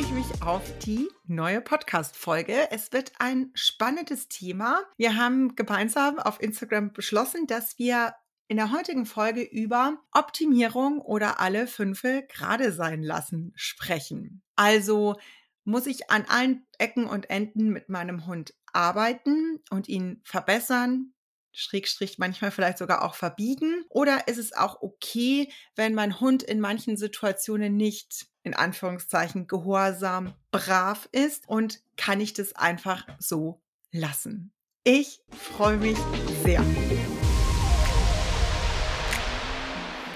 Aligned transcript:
Ich 0.00 0.12
mich 0.12 0.42
auf 0.42 0.62
die 0.78 1.10
neue 1.26 1.60
Podcast-Folge. 1.60 2.70
Es 2.70 2.90
wird 2.90 3.12
ein 3.18 3.50
spannendes 3.52 4.28
Thema. 4.28 4.80
Wir 4.96 5.16
haben 5.16 5.56
gemeinsam 5.56 6.18
auf 6.18 6.40
Instagram 6.40 6.94
beschlossen, 6.94 7.46
dass 7.46 7.78
wir 7.78 8.14
in 8.48 8.56
der 8.56 8.72
heutigen 8.72 9.04
Folge 9.04 9.42
über 9.42 9.98
Optimierung 10.12 11.02
oder 11.02 11.38
alle 11.38 11.66
Fünfe 11.66 12.26
gerade 12.30 12.72
sein 12.72 13.02
lassen 13.02 13.52
sprechen. 13.56 14.42
Also 14.56 15.16
muss 15.64 15.86
ich 15.86 16.10
an 16.10 16.24
allen 16.28 16.66
Ecken 16.78 17.04
und 17.04 17.28
Enden 17.28 17.68
mit 17.68 17.90
meinem 17.90 18.26
Hund 18.26 18.54
arbeiten 18.72 19.60
und 19.68 19.86
ihn 19.86 20.22
verbessern, 20.24 21.12
Schrägstrich 21.52 22.18
manchmal 22.18 22.50
vielleicht 22.50 22.78
sogar 22.78 23.04
auch 23.04 23.14
verbiegen? 23.14 23.84
Oder 23.88 24.28
ist 24.28 24.38
es 24.38 24.52
auch 24.52 24.82
okay, 24.82 25.52
wenn 25.76 25.94
mein 25.94 26.20
Hund 26.20 26.42
in 26.42 26.60
manchen 26.60 26.96
Situationen 26.96 27.76
nicht 27.76 28.26
in 28.42 28.54
Anführungszeichen 28.54 29.46
gehorsam, 29.46 30.34
brav 30.50 31.08
ist 31.12 31.48
und 31.48 31.80
kann 31.96 32.20
ich 32.20 32.32
das 32.32 32.54
einfach 32.54 33.06
so 33.18 33.62
lassen? 33.92 34.52
Ich 34.84 35.20
freue 35.30 35.76
mich 35.76 35.98
sehr. 36.42 36.64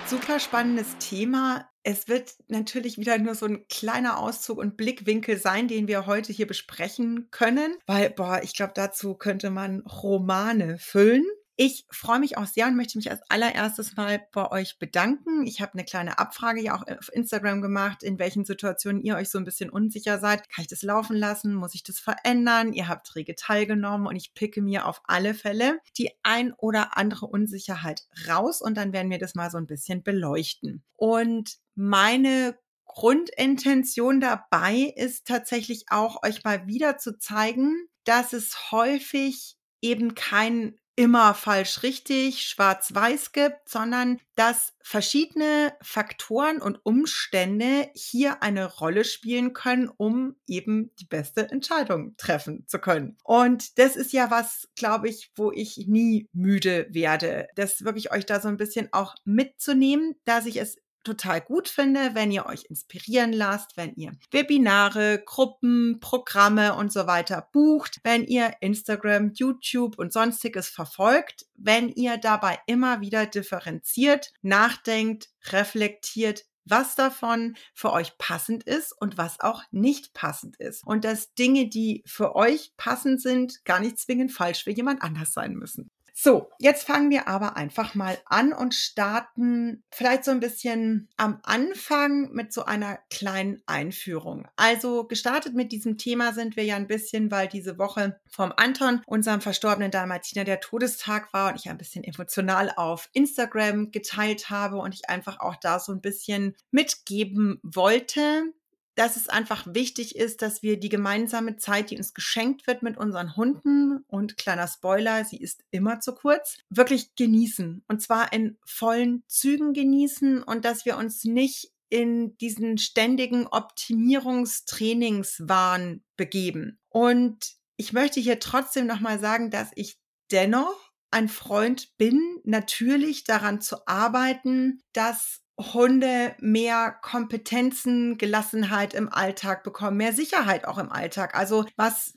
Super 0.06 0.38
spannendes 0.38 0.96
Thema. 0.98 1.68
Es 1.86 2.08
wird 2.08 2.34
natürlich 2.48 2.96
wieder 2.98 3.18
nur 3.18 3.34
so 3.34 3.44
ein 3.46 3.68
kleiner 3.68 4.18
Auszug 4.18 4.56
und 4.58 4.76
Blickwinkel 4.78 5.36
sein, 5.36 5.68
den 5.68 5.86
wir 5.86 6.06
heute 6.06 6.32
hier 6.32 6.46
besprechen 6.46 7.30
können, 7.30 7.76
weil, 7.86 8.08
boah, 8.10 8.40
ich 8.42 8.54
glaube, 8.54 8.72
dazu 8.74 9.14
könnte 9.14 9.50
man 9.50 9.80
Romane 9.80 10.78
füllen. 10.78 11.24
Ich 11.56 11.86
freue 11.88 12.18
mich 12.18 12.36
auch 12.36 12.46
sehr 12.46 12.66
und 12.66 12.76
möchte 12.76 12.98
mich 12.98 13.12
als 13.12 13.20
allererstes 13.28 13.96
mal 13.96 14.20
bei 14.32 14.50
euch 14.50 14.80
bedanken. 14.80 15.46
Ich 15.46 15.60
habe 15.60 15.74
eine 15.74 15.84
kleine 15.84 16.18
Abfrage 16.18 16.60
ja 16.60 16.76
auch 16.76 16.82
auf 16.86 17.12
Instagram 17.12 17.62
gemacht, 17.62 18.02
in 18.02 18.18
welchen 18.18 18.44
Situationen 18.44 19.00
ihr 19.02 19.14
euch 19.14 19.30
so 19.30 19.38
ein 19.38 19.44
bisschen 19.44 19.70
unsicher 19.70 20.18
seid. 20.18 20.48
Kann 20.50 20.62
ich 20.62 20.68
das 20.68 20.82
laufen 20.82 21.16
lassen? 21.16 21.54
Muss 21.54 21.76
ich 21.76 21.84
das 21.84 22.00
verändern? 22.00 22.72
Ihr 22.72 22.88
habt 22.88 23.14
rege 23.14 23.36
teilgenommen 23.36 24.08
und 24.08 24.16
ich 24.16 24.34
picke 24.34 24.62
mir 24.62 24.86
auf 24.86 25.00
alle 25.04 25.32
Fälle 25.32 25.78
die 25.96 26.10
ein 26.24 26.52
oder 26.54 26.96
andere 26.96 27.26
Unsicherheit 27.26 28.02
raus 28.28 28.60
und 28.60 28.76
dann 28.76 28.92
werden 28.92 29.10
wir 29.10 29.18
das 29.18 29.36
mal 29.36 29.50
so 29.50 29.58
ein 29.58 29.68
bisschen 29.68 30.02
beleuchten. 30.02 30.82
Und 30.96 31.58
meine 31.76 32.58
Grundintention 32.86 34.20
dabei 34.20 34.92
ist 34.96 35.26
tatsächlich 35.26 35.86
auch, 35.90 36.24
euch 36.24 36.42
mal 36.42 36.66
wieder 36.66 36.98
zu 36.98 37.16
zeigen, 37.18 37.88
dass 38.04 38.32
es 38.32 38.72
häufig 38.72 39.56
eben 39.80 40.14
kein 40.14 40.76
immer 40.96 41.34
falsch 41.34 41.82
richtig, 41.82 42.42
schwarz-weiß 42.42 43.32
gibt, 43.32 43.68
sondern 43.68 44.20
dass 44.36 44.74
verschiedene 44.80 45.72
Faktoren 45.80 46.60
und 46.60 46.78
Umstände 46.84 47.88
hier 47.94 48.42
eine 48.42 48.66
Rolle 48.66 49.04
spielen 49.04 49.52
können, 49.52 49.88
um 49.88 50.36
eben 50.46 50.90
die 51.00 51.06
beste 51.06 51.50
Entscheidung 51.50 52.16
treffen 52.16 52.66
zu 52.66 52.78
können. 52.78 53.16
Und 53.24 53.78
das 53.78 53.96
ist 53.96 54.12
ja 54.12 54.30
was, 54.30 54.68
glaube 54.76 55.08
ich, 55.08 55.32
wo 55.36 55.50
ich 55.52 55.86
nie 55.86 56.28
müde 56.32 56.86
werde, 56.90 57.48
das 57.54 57.84
wirklich 57.84 58.12
euch 58.12 58.26
da 58.26 58.40
so 58.40 58.48
ein 58.48 58.56
bisschen 58.56 58.88
auch 58.92 59.14
mitzunehmen, 59.24 60.14
dass 60.24 60.46
ich 60.46 60.60
es 60.60 60.76
total 61.04 61.40
gut 61.40 61.68
finde, 61.68 62.14
wenn 62.14 62.30
ihr 62.30 62.46
euch 62.46 62.64
inspirieren 62.68 63.32
lasst, 63.32 63.76
wenn 63.76 63.94
ihr 63.94 64.12
Webinare, 64.30 65.22
Gruppen, 65.24 66.00
Programme 66.00 66.74
und 66.74 66.92
so 66.92 67.06
weiter 67.06 67.48
bucht, 67.52 68.00
wenn 68.02 68.24
ihr 68.24 68.54
Instagram, 68.60 69.32
YouTube 69.34 69.98
und 69.98 70.12
sonstiges 70.12 70.68
verfolgt, 70.68 71.46
wenn 71.54 71.88
ihr 71.88 72.16
dabei 72.16 72.58
immer 72.66 73.00
wieder 73.00 73.26
differenziert, 73.26 74.32
nachdenkt, 74.42 75.28
reflektiert, 75.52 76.44
was 76.64 76.94
davon 76.94 77.56
für 77.74 77.92
euch 77.92 78.16
passend 78.18 78.64
ist 78.64 78.92
und 78.98 79.18
was 79.18 79.40
auch 79.40 79.62
nicht 79.70 80.14
passend 80.14 80.56
ist. 80.56 80.84
Und 80.84 81.04
dass 81.04 81.34
Dinge, 81.34 81.68
die 81.68 82.02
für 82.06 82.34
euch 82.34 82.72
passend 82.76 83.20
sind, 83.20 83.64
gar 83.64 83.80
nicht 83.80 83.98
zwingend 83.98 84.32
falsch 84.32 84.64
für 84.64 84.70
jemand 84.70 85.02
anders 85.02 85.32
sein 85.32 85.54
müssen. 85.54 85.90
So, 86.24 86.50
jetzt 86.58 86.86
fangen 86.86 87.10
wir 87.10 87.28
aber 87.28 87.58
einfach 87.58 87.94
mal 87.94 88.16
an 88.24 88.54
und 88.54 88.74
starten 88.74 89.84
vielleicht 89.90 90.24
so 90.24 90.30
ein 90.30 90.40
bisschen 90.40 91.10
am 91.18 91.38
Anfang 91.42 92.32
mit 92.32 92.50
so 92.50 92.64
einer 92.64 92.98
kleinen 93.10 93.60
Einführung. 93.66 94.48
Also 94.56 95.04
gestartet 95.04 95.54
mit 95.54 95.70
diesem 95.70 95.98
Thema 95.98 96.32
sind 96.32 96.56
wir 96.56 96.64
ja 96.64 96.76
ein 96.76 96.86
bisschen, 96.86 97.30
weil 97.30 97.48
diese 97.48 97.76
Woche 97.76 98.18
vom 98.26 98.54
Anton, 98.56 99.02
unserem 99.04 99.42
verstorbenen 99.42 99.90
Dalmatiner, 99.90 100.44
der 100.44 100.60
Todestag 100.60 101.30
war 101.34 101.50
und 101.50 101.60
ich 101.60 101.68
ein 101.68 101.76
bisschen 101.76 102.04
emotional 102.04 102.72
auf 102.74 103.10
Instagram 103.12 103.90
geteilt 103.90 104.48
habe 104.48 104.78
und 104.78 104.94
ich 104.94 105.10
einfach 105.10 105.40
auch 105.40 105.56
da 105.56 105.78
so 105.78 105.92
ein 105.92 106.00
bisschen 106.00 106.56
mitgeben 106.70 107.60
wollte, 107.62 108.44
dass 108.94 109.16
es 109.16 109.28
einfach 109.28 109.66
wichtig 109.68 110.16
ist, 110.16 110.42
dass 110.42 110.62
wir 110.62 110.78
die 110.78 110.88
gemeinsame 110.88 111.56
Zeit, 111.56 111.90
die 111.90 111.96
uns 111.96 112.14
geschenkt 112.14 112.66
wird 112.66 112.82
mit 112.82 112.96
unseren 112.96 113.36
Hunden 113.36 114.04
und 114.06 114.36
kleiner 114.36 114.68
Spoiler, 114.68 115.24
sie 115.24 115.38
ist 115.38 115.64
immer 115.70 116.00
zu 116.00 116.14
kurz, 116.14 116.58
wirklich 116.70 117.14
genießen. 117.16 117.84
Und 117.88 118.02
zwar 118.02 118.32
in 118.32 118.58
vollen 118.64 119.24
Zügen 119.26 119.72
genießen 119.72 120.42
und 120.42 120.64
dass 120.64 120.84
wir 120.84 120.96
uns 120.96 121.24
nicht 121.24 121.72
in 121.88 122.36
diesen 122.38 122.78
ständigen 122.78 123.46
Optimierungstrainingswahn 123.46 126.02
begeben. 126.16 126.80
Und 126.88 127.54
ich 127.76 127.92
möchte 127.92 128.20
hier 128.20 128.40
trotzdem 128.40 128.86
nochmal 128.86 129.18
sagen, 129.18 129.50
dass 129.50 129.70
ich 129.74 129.98
dennoch 130.30 130.92
ein 131.10 131.28
Freund 131.28 131.96
bin, 131.96 132.40
natürlich 132.42 133.24
daran 133.24 133.60
zu 133.60 133.86
arbeiten, 133.86 134.82
dass 134.92 135.43
Hunde 135.58 136.34
mehr 136.40 136.90
Kompetenzen, 137.00 138.18
Gelassenheit 138.18 138.92
im 138.92 139.12
Alltag 139.12 139.62
bekommen, 139.62 139.96
mehr 139.96 140.12
Sicherheit 140.12 140.66
auch 140.66 140.78
im 140.78 140.90
Alltag. 140.90 141.36
Also 141.36 141.64
was 141.76 142.14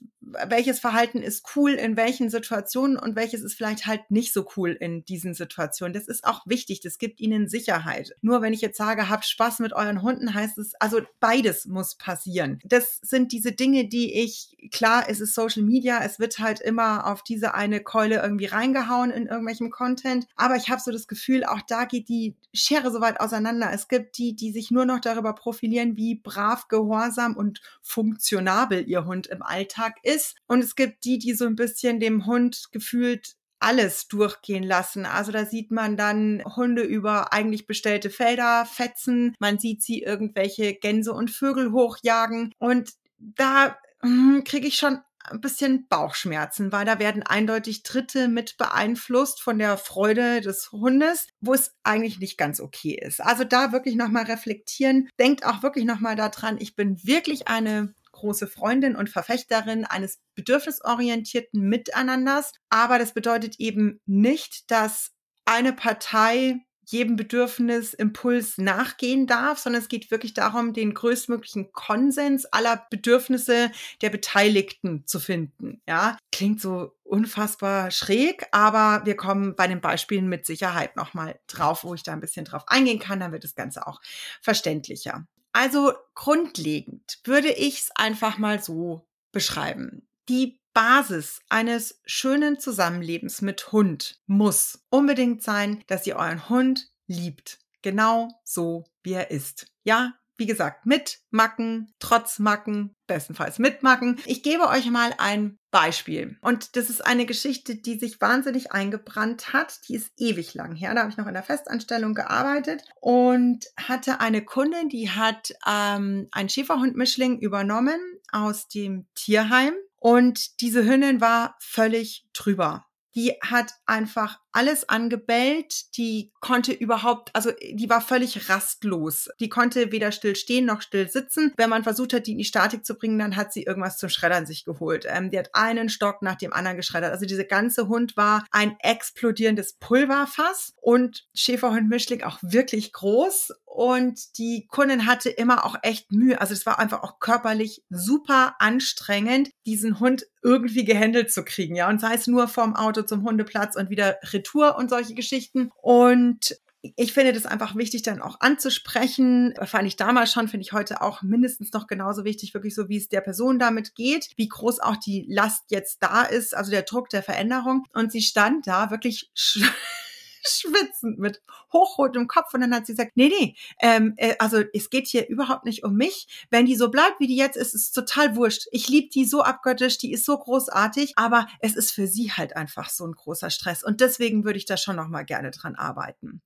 welches 0.47 0.79
Verhalten 0.79 1.21
ist 1.21 1.43
cool 1.55 1.71
in 1.71 1.95
welchen 1.95 2.29
Situationen 2.29 2.97
und 2.97 3.15
welches 3.15 3.41
ist 3.41 3.55
vielleicht 3.55 3.85
halt 3.85 4.09
nicht 4.09 4.33
so 4.33 4.47
cool 4.55 4.71
in 4.71 5.05
diesen 5.05 5.33
Situationen. 5.33 5.93
Das 5.93 6.07
ist 6.07 6.25
auch 6.25 6.41
wichtig. 6.45 6.81
Das 6.81 6.97
gibt 6.97 7.19
ihnen 7.19 7.47
Sicherheit. 7.47 8.15
Nur 8.21 8.41
wenn 8.41 8.53
ich 8.53 8.61
jetzt 8.61 8.77
sage, 8.77 9.09
habt 9.09 9.25
Spaß 9.25 9.59
mit 9.59 9.73
euren 9.73 10.01
Hunden, 10.01 10.33
heißt 10.33 10.57
es, 10.57 10.73
also 10.75 11.01
beides 11.19 11.65
muss 11.65 11.95
passieren. 11.95 12.59
Das 12.65 12.99
sind 13.01 13.31
diese 13.31 13.51
Dinge, 13.51 13.87
die 13.87 14.13
ich, 14.13 14.57
klar, 14.71 15.05
es 15.07 15.21
ist 15.21 15.35
Social 15.35 15.63
Media, 15.63 16.01
es 16.03 16.19
wird 16.19 16.39
halt 16.39 16.59
immer 16.59 17.07
auf 17.07 17.23
diese 17.23 17.53
eine 17.53 17.79
Keule 17.79 18.21
irgendwie 18.21 18.45
reingehauen 18.45 19.11
in 19.11 19.27
irgendwelchem 19.27 19.69
Content. 19.69 20.27
Aber 20.35 20.55
ich 20.55 20.69
habe 20.69 20.81
so 20.81 20.91
das 20.91 21.07
Gefühl, 21.07 21.43
auch 21.43 21.61
da 21.67 21.85
geht 21.85 22.09
die 22.09 22.35
Schere 22.53 22.91
so 22.91 23.01
weit 23.01 23.19
auseinander. 23.19 23.71
Es 23.71 23.87
gibt 23.87 24.17
die, 24.17 24.35
die 24.35 24.51
sich 24.51 24.71
nur 24.71 24.85
noch 24.85 24.99
darüber 24.99 25.33
profilieren, 25.33 25.95
wie 25.95 26.15
brav, 26.15 26.67
gehorsam 26.67 27.35
und 27.35 27.61
funktionabel 27.81 28.87
ihr 28.87 29.05
Hund 29.05 29.27
im 29.27 29.41
Alltag 29.41 29.95
ist 30.03 30.16
ist. 30.17 30.35
Und 30.47 30.63
es 30.63 30.75
gibt 30.75 31.05
die, 31.05 31.19
die 31.19 31.33
so 31.33 31.45
ein 31.45 31.55
bisschen 31.55 31.99
dem 31.99 32.25
Hund 32.25 32.67
gefühlt 32.71 33.35
alles 33.59 34.07
durchgehen 34.07 34.63
lassen. 34.63 35.05
Also 35.05 35.31
da 35.31 35.45
sieht 35.45 35.71
man 35.71 35.97
dann 35.97 36.43
Hunde 36.55 36.83
über 36.83 37.33
eigentlich 37.33 37.65
bestellte 37.65 38.09
Felder 38.09 38.65
fetzen, 38.65 39.35
man 39.39 39.57
sieht 39.57 39.81
sie 39.81 40.01
irgendwelche 40.03 40.75
Gänse 40.75 41.11
und 41.11 41.31
Vögel 41.31 41.71
hochjagen 41.71 42.53
und 42.59 42.91
da 43.17 43.75
hm, 44.01 44.43
kriege 44.45 44.67
ich 44.67 44.77
schon 44.77 44.99
ein 45.31 45.41
bisschen 45.41 45.87
Bauchschmerzen, 45.89 46.71
weil 46.71 46.85
da 46.85 46.99
werden 46.99 47.23
eindeutig 47.23 47.83
Dritte 47.83 48.27
mit 48.27 48.57
beeinflusst 48.57 49.41
von 49.41 49.57
der 49.57 49.77
Freude 49.77 50.39
des 50.39 50.71
Hundes, 50.71 51.27
wo 51.41 51.53
es 51.53 51.75
eigentlich 51.83 52.19
nicht 52.19 52.37
ganz 52.37 52.61
okay 52.61 52.97
ist. 53.01 53.21
Also 53.21 53.43
da 53.43 53.71
wirklich 53.71 53.95
nochmal 53.95 54.25
reflektieren. 54.25 55.09
Denkt 55.19 55.45
auch 55.45 55.63
wirklich 55.63 55.85
nochmal 55.85 56.15
daran, 56.15 56.57
ich 56.59 56.75
bin 56.75 57.03
wirklich 57.03 57.47
eine 57.47 57.93
große 58.17 58.47
Freundin 58.47 58.95
und 58.95 59.09
Verfechterin 59.09 59.85
eines 59.85 60.19
bedürfnisorientierten 60.35 61.61
Miteinanders. 61.61 62.51
Aber 62.69 62.99
das 62.99 63.13
bedeutet 63.13 63.59
eben 63.59 63.99
nicht, 64.05 64.69
dass 64.71 65.11
eine 65.45 65.73
Partei 65.73 66.61
jedem 66.89 67.17
Bedürfnis, 67.17 67.93
Impuls 67.93 68.57
nachgehen 68.57 69.27
darf, 69.27 69.59
sondern 69.59 69.81
es 69.81 69.89
geht 69.89 70.09
wirklich 70.09 70.33
darum, 70.33 70.71
den 70.71 70.93
größtmöglichen 70.93 71.73
Konsens 71.73 72.45
aller 72.45 72.87
Bedürfnisse 72.89 73.71
der 74.01 74.09
Beteiligten 74.09 75.05
zu 75.05 75.19
finden. 75.19 75.81
Ja, 75.85 76.17
klingt 76.31 76.61
so 76.61 76.93
unfassbar 77.03 77.91
schräg, 77.91 78.47
aber 78.51 79.05
wir 79.05 79.17
kommen 79.17 79.55
bei 79.55 79.67
den 79.67 79.81
Beispielen 79.81 80.29
mit 80.29 80.45
Sicherheit 80.45 80.95
nochmal 80.95 81.37
drauf, 81.47 81.83
wo 81.83 81.93
ich 81.93 82.03
da 82.03 82.13
ein 82.13 82.21
bisschen 82.21 82.45
drauf 82.45 82.63
eingehen 82.67 82.99
kann, 82.99 83.19
dann 83.19 83.33
wird 83.33 83.43
das 83.43 83.55
Ganze 83.55 83.85
auch 83.85 83.99
verständlicher. 84.41 85.27
Also 85.53 85.93
grundlegend 86.13 87.19
würde 87.23 87.51
ich 87.51 87.79
es 87.81 87.91
einfach 87.95 88.37
mal 88.37 88.61
so 88.61 89.07
beschreiben. 89.31 90.07
Die 90.29 90.59
Basis 90.73 91.41
eines 91.49 92.01
schönen 92.05 92.59
Zusammenlebens 92.59 93.41
mit 93.41 93.71
Hund 93.71 94.21
muss 94.27 94.85
unbedingt 94.89 95.41
sein, 95.41 95.83
dass 95.87 96.05
ihr 96.05 96.17
euren 96.17 96.49
Hund 96.49 96.91
liebt. 97.07 97.59
Genau 97.81 98.29
so, 98.43 98.85
wie 99.01 99.13
er 99.13 99.31
ist. 99.31 99.67
Ja, 99.83 100.13
wie 100.37 100.45
gesagt, 100.45 100.85
mit 100.85 101.19
Macken, 101.31 101.93
trotz 101.99 102.39
Macken, 102.39 102.95
bestenfalls 103.07 103.59
mit 103.59 103.83
Macken. 103.83 104.19
Ich 104.25 104.43
gebe 104.43 104.67
euch 104.67 104.89
mal 104.89 105.13
ein 105.17 105.57
Beispiel. 105.71 106.37
Und 106.41 106.75
das 106.75 106.89
ist 106.89 107.05
eine 107.05 107.25
Geschichte, 107.25 107.75
die 107.75 107.97
sich 107.97 108.21
wahnsinnig 108.21 108.71
eingebrannt 108.71 109.53
hat. 109.53 109.79
Die 109.87 109.95
ist 109.95 110.11
ewig 110.17 110.53
lang 110.53 110.75
her. 110.75 110.93
Da 110.93 111.01
habe 111.01 111.09
ich 111.09 111.17
noch 111.17 111.27
in 111.27 111.33
der 111.33 111.43
Festanstellung 111.43 112.13
gearbeitet 112.13 112.83
und 113.01 113.65
hatte 113.77 114.19
eine 114.19 114.43
Kundin, 114.43 114.89
die 114.89 115.09
hat 115.09 115.53
ähm, 115.67 116.27
einen 116.31 116.49
Schäferhund-Mischling 116.49 117.39
übernommen 117.39 117.99
aus 118.31 118.67
dem 118.67 119.07
Tierheim. 119.15 119.73
Und 119.99 120.61
diese 120.61 120.85
Hündin 120.85 121.21
war 121.21 121.55
völlig 121.59 122.25
drüber 122.33 122.87
die 123.17 123.33
hat 123.41 123.73
einfach 123.87 124.39
alles 124.57 124.89
angebellt, 124.89 125.95
die 125.97 126.31
konnte 126.39 126.73
überhaupt, 126.73 127.29
also 127.35 127.51
die 127.61 127.91
war 127.91 128.01
völlig 128.01 128.49
rastlos. 128.49 129.29
Die 129.39 129.49
konnte 129.49 129.91
weder 129.91 130.11
still 130.11 130.35
stehen 130.35 130.65
noch 130.65 130.81
still 130.81 131.07
sitzen. 131.07 131.53
Wenn 131.57 131.69
man 131.69 131.83
versucht 131.83 132.11
hat, 132.11 132.25
die 132.25 132.31
in 132.31 132.39
die 132.39 132.43
Statik 132.43 132.83
zu 132.83 132.95
bringen, 132.95 133.19
dann 133.19 133.35
hat 133.35 133.53
sie 133.53 133.61
irgendwas 133.61 133.99
zum 133.99 134.09
Schreddern 134.09 134.47
sich 134.47 134.65
geholt. 134.65 135.05
Ähm, 135.07 135.29
die 135.29 135.37
hat 135.37 135.51
einen 135.53 135.89
Stock 135.89 136.23
nach 136.23 136.37
dem 136.37 136.53
anderen 136.53 136.75
geschreddert. 136.75 137.11
Also 137.11 137.27
diese 137.27 137.45
ganze 137.45 137.87
Hund 137.87 138.17
war 138.17 138.45
ein 138.49 138.75
explodierendes 138.79 139.73
Pulverfass 139.73 140.73
und 140.81 141.27
Schäferhund 141.35 141.87
Mischling 141.87 142.23
auch 142.23 142.39
wirklich 142.41 142.93
groß 142.93 143.51
und 143.77 144.39
die 144.39 144.65
Kundin 144.65 145.05
hatte 145.05 145.29
immer 145.29 145.63
auch 145.63 145.75
echt 145.83 146.11
Mühe. 146.11 146.41
Also 146.41 146.53
es 146.53 146.65
war 146.65 146.79
einfach 146.79 147.03
auch 147.03 147.19
körperlich 147.19 147.83
super 147.91 148.55
anstrengend, 148.57 149.51
diesen 149.67 149.99
Hund 149.99 150.25
irgendwie 150.41 150.83
gehandelt 150.83 151.31
zu 151.31 151.43
kriegen, 151.43 151.75
ja. 151.75 151.87
Und 151.87 152.01
sei 152.01 152.15
es 152.15 152.25
nur 152.25 152.47
vom 152.47 152.75
Auto 152.75 153.03
zum 153.03 153.23
Hundeplatz 153.23 153.75
und 153.75 153.91
wieder 153.91 154.17
Retour 154.23 154.46
und 154.55 154.89
solche 154.89 155.13
Geschichten. 155.13 155.71
Und 155.81 156.57
ich 156.95 157.13
finde 157.13 157.33
das 157.33 157.45
einfach 157.45 157.75
wichtig, 157.75 158.03
dann 158.03 158.21
auch 158.21 158.39
anzusprechen. 158.39 159.53
Fand 159.65 159.87
ich 159.87 159.95
damals 159.95 160.31
schon, 160.31 160.47
finde 160.47 160.63
ich 160.65 160.73
heute 160.73 161.01
auch 161.01 161.21
mindestens 161.21 161.73
noch 161.73 161.87
genauso 161.87 162.23
wichtig, 162.23 162.53
wirklich 162.53 162.75
so, 162.75 162.87
wie 162.89 162.97
es 162.97 163.09
der 163.09 163.21
Person 163.21 163.59
damit 163.59 163.95
geht, 163.95 164.29
wie 164.37 164.47
groß 164.47 164.79
auch 164.79 164.97
die 164.97 165.25
Last 165.27 165.65
jetzt 165.69 165.97
da 166.01 166.23
ist, 166.23 166.55
also 166.55 166.71
der 166.71 166.83
Druck 166.83 167.09
der 167.09 167.23
Veränderung. 167.23 167.85
Und 167.93 168.11
sie 168.11 168.21
stand 168.21 168.67
da 168.67 168.91
wirklich 168.91 169.31
schwitzend 170.47 171.19
mit 171.19 171.41
hochrotem 171.71 172.27
Kopf. 172.27 172.53
Und 172.53 172.61
dann 172.61 172.73
hat 172.73 172.85
sie 172.85 172.93
gesagt, 172.93 173.13
nee, 173.15 173.29
nee, 173.29 173.55
ähm, 173.81 174.13
äh, 174.17 174.35
also 174.39 174.63
es 174.73 174.89
geht 174.89 175.07
hier 175.07 175.27
überhaupt 175.27 175.65
nicht 175.65 175.83
um 175.83 175.95
mich. 175.95 176.47
Wenn 176.49 176.65
die 176.65 176.75
so 176.75 176.89
bleibt, 176.89 177.19
wie 177.19 177.27
die 177.27 177.35
jetzt 177.35 177.57
ist, 177.57 177.73
ist 177.73 177.91
total 177.91 178.35
wurscht. 178.35 178.67
Ich 178.71 178.87
liebe 178.87 179.09
die 179.09 179.25
so 179.25 179.41
abgöttisch, 179.41 179.97
die 179.97 180.11
ist 180.11 180.25
so 180.25 180.37
großartig, 180.37 181.13
aber 181.17 181.47
es 181.59 181.75
ist 181.75 181.91
für 181.91 182.07
sie 182.07 182.31
halt 182.31 182.55
einfach 182.55 182.89
so 182.89 183.05
ein 183.05 183.13
großer 183.13 183.49
Stress. 183.49 183.83
Und 183.83 184.01
deswegen 184.01 184.43
würde 184.43 184.57
ich 184.57 184.65
da 184.65 184.77
schon 184.77 184.95
noch 184.95 185.07
mal 185.07 185.23
gerne 185.23 185.51
dran 185.51 185.75
arbeiten. 185.75 186.41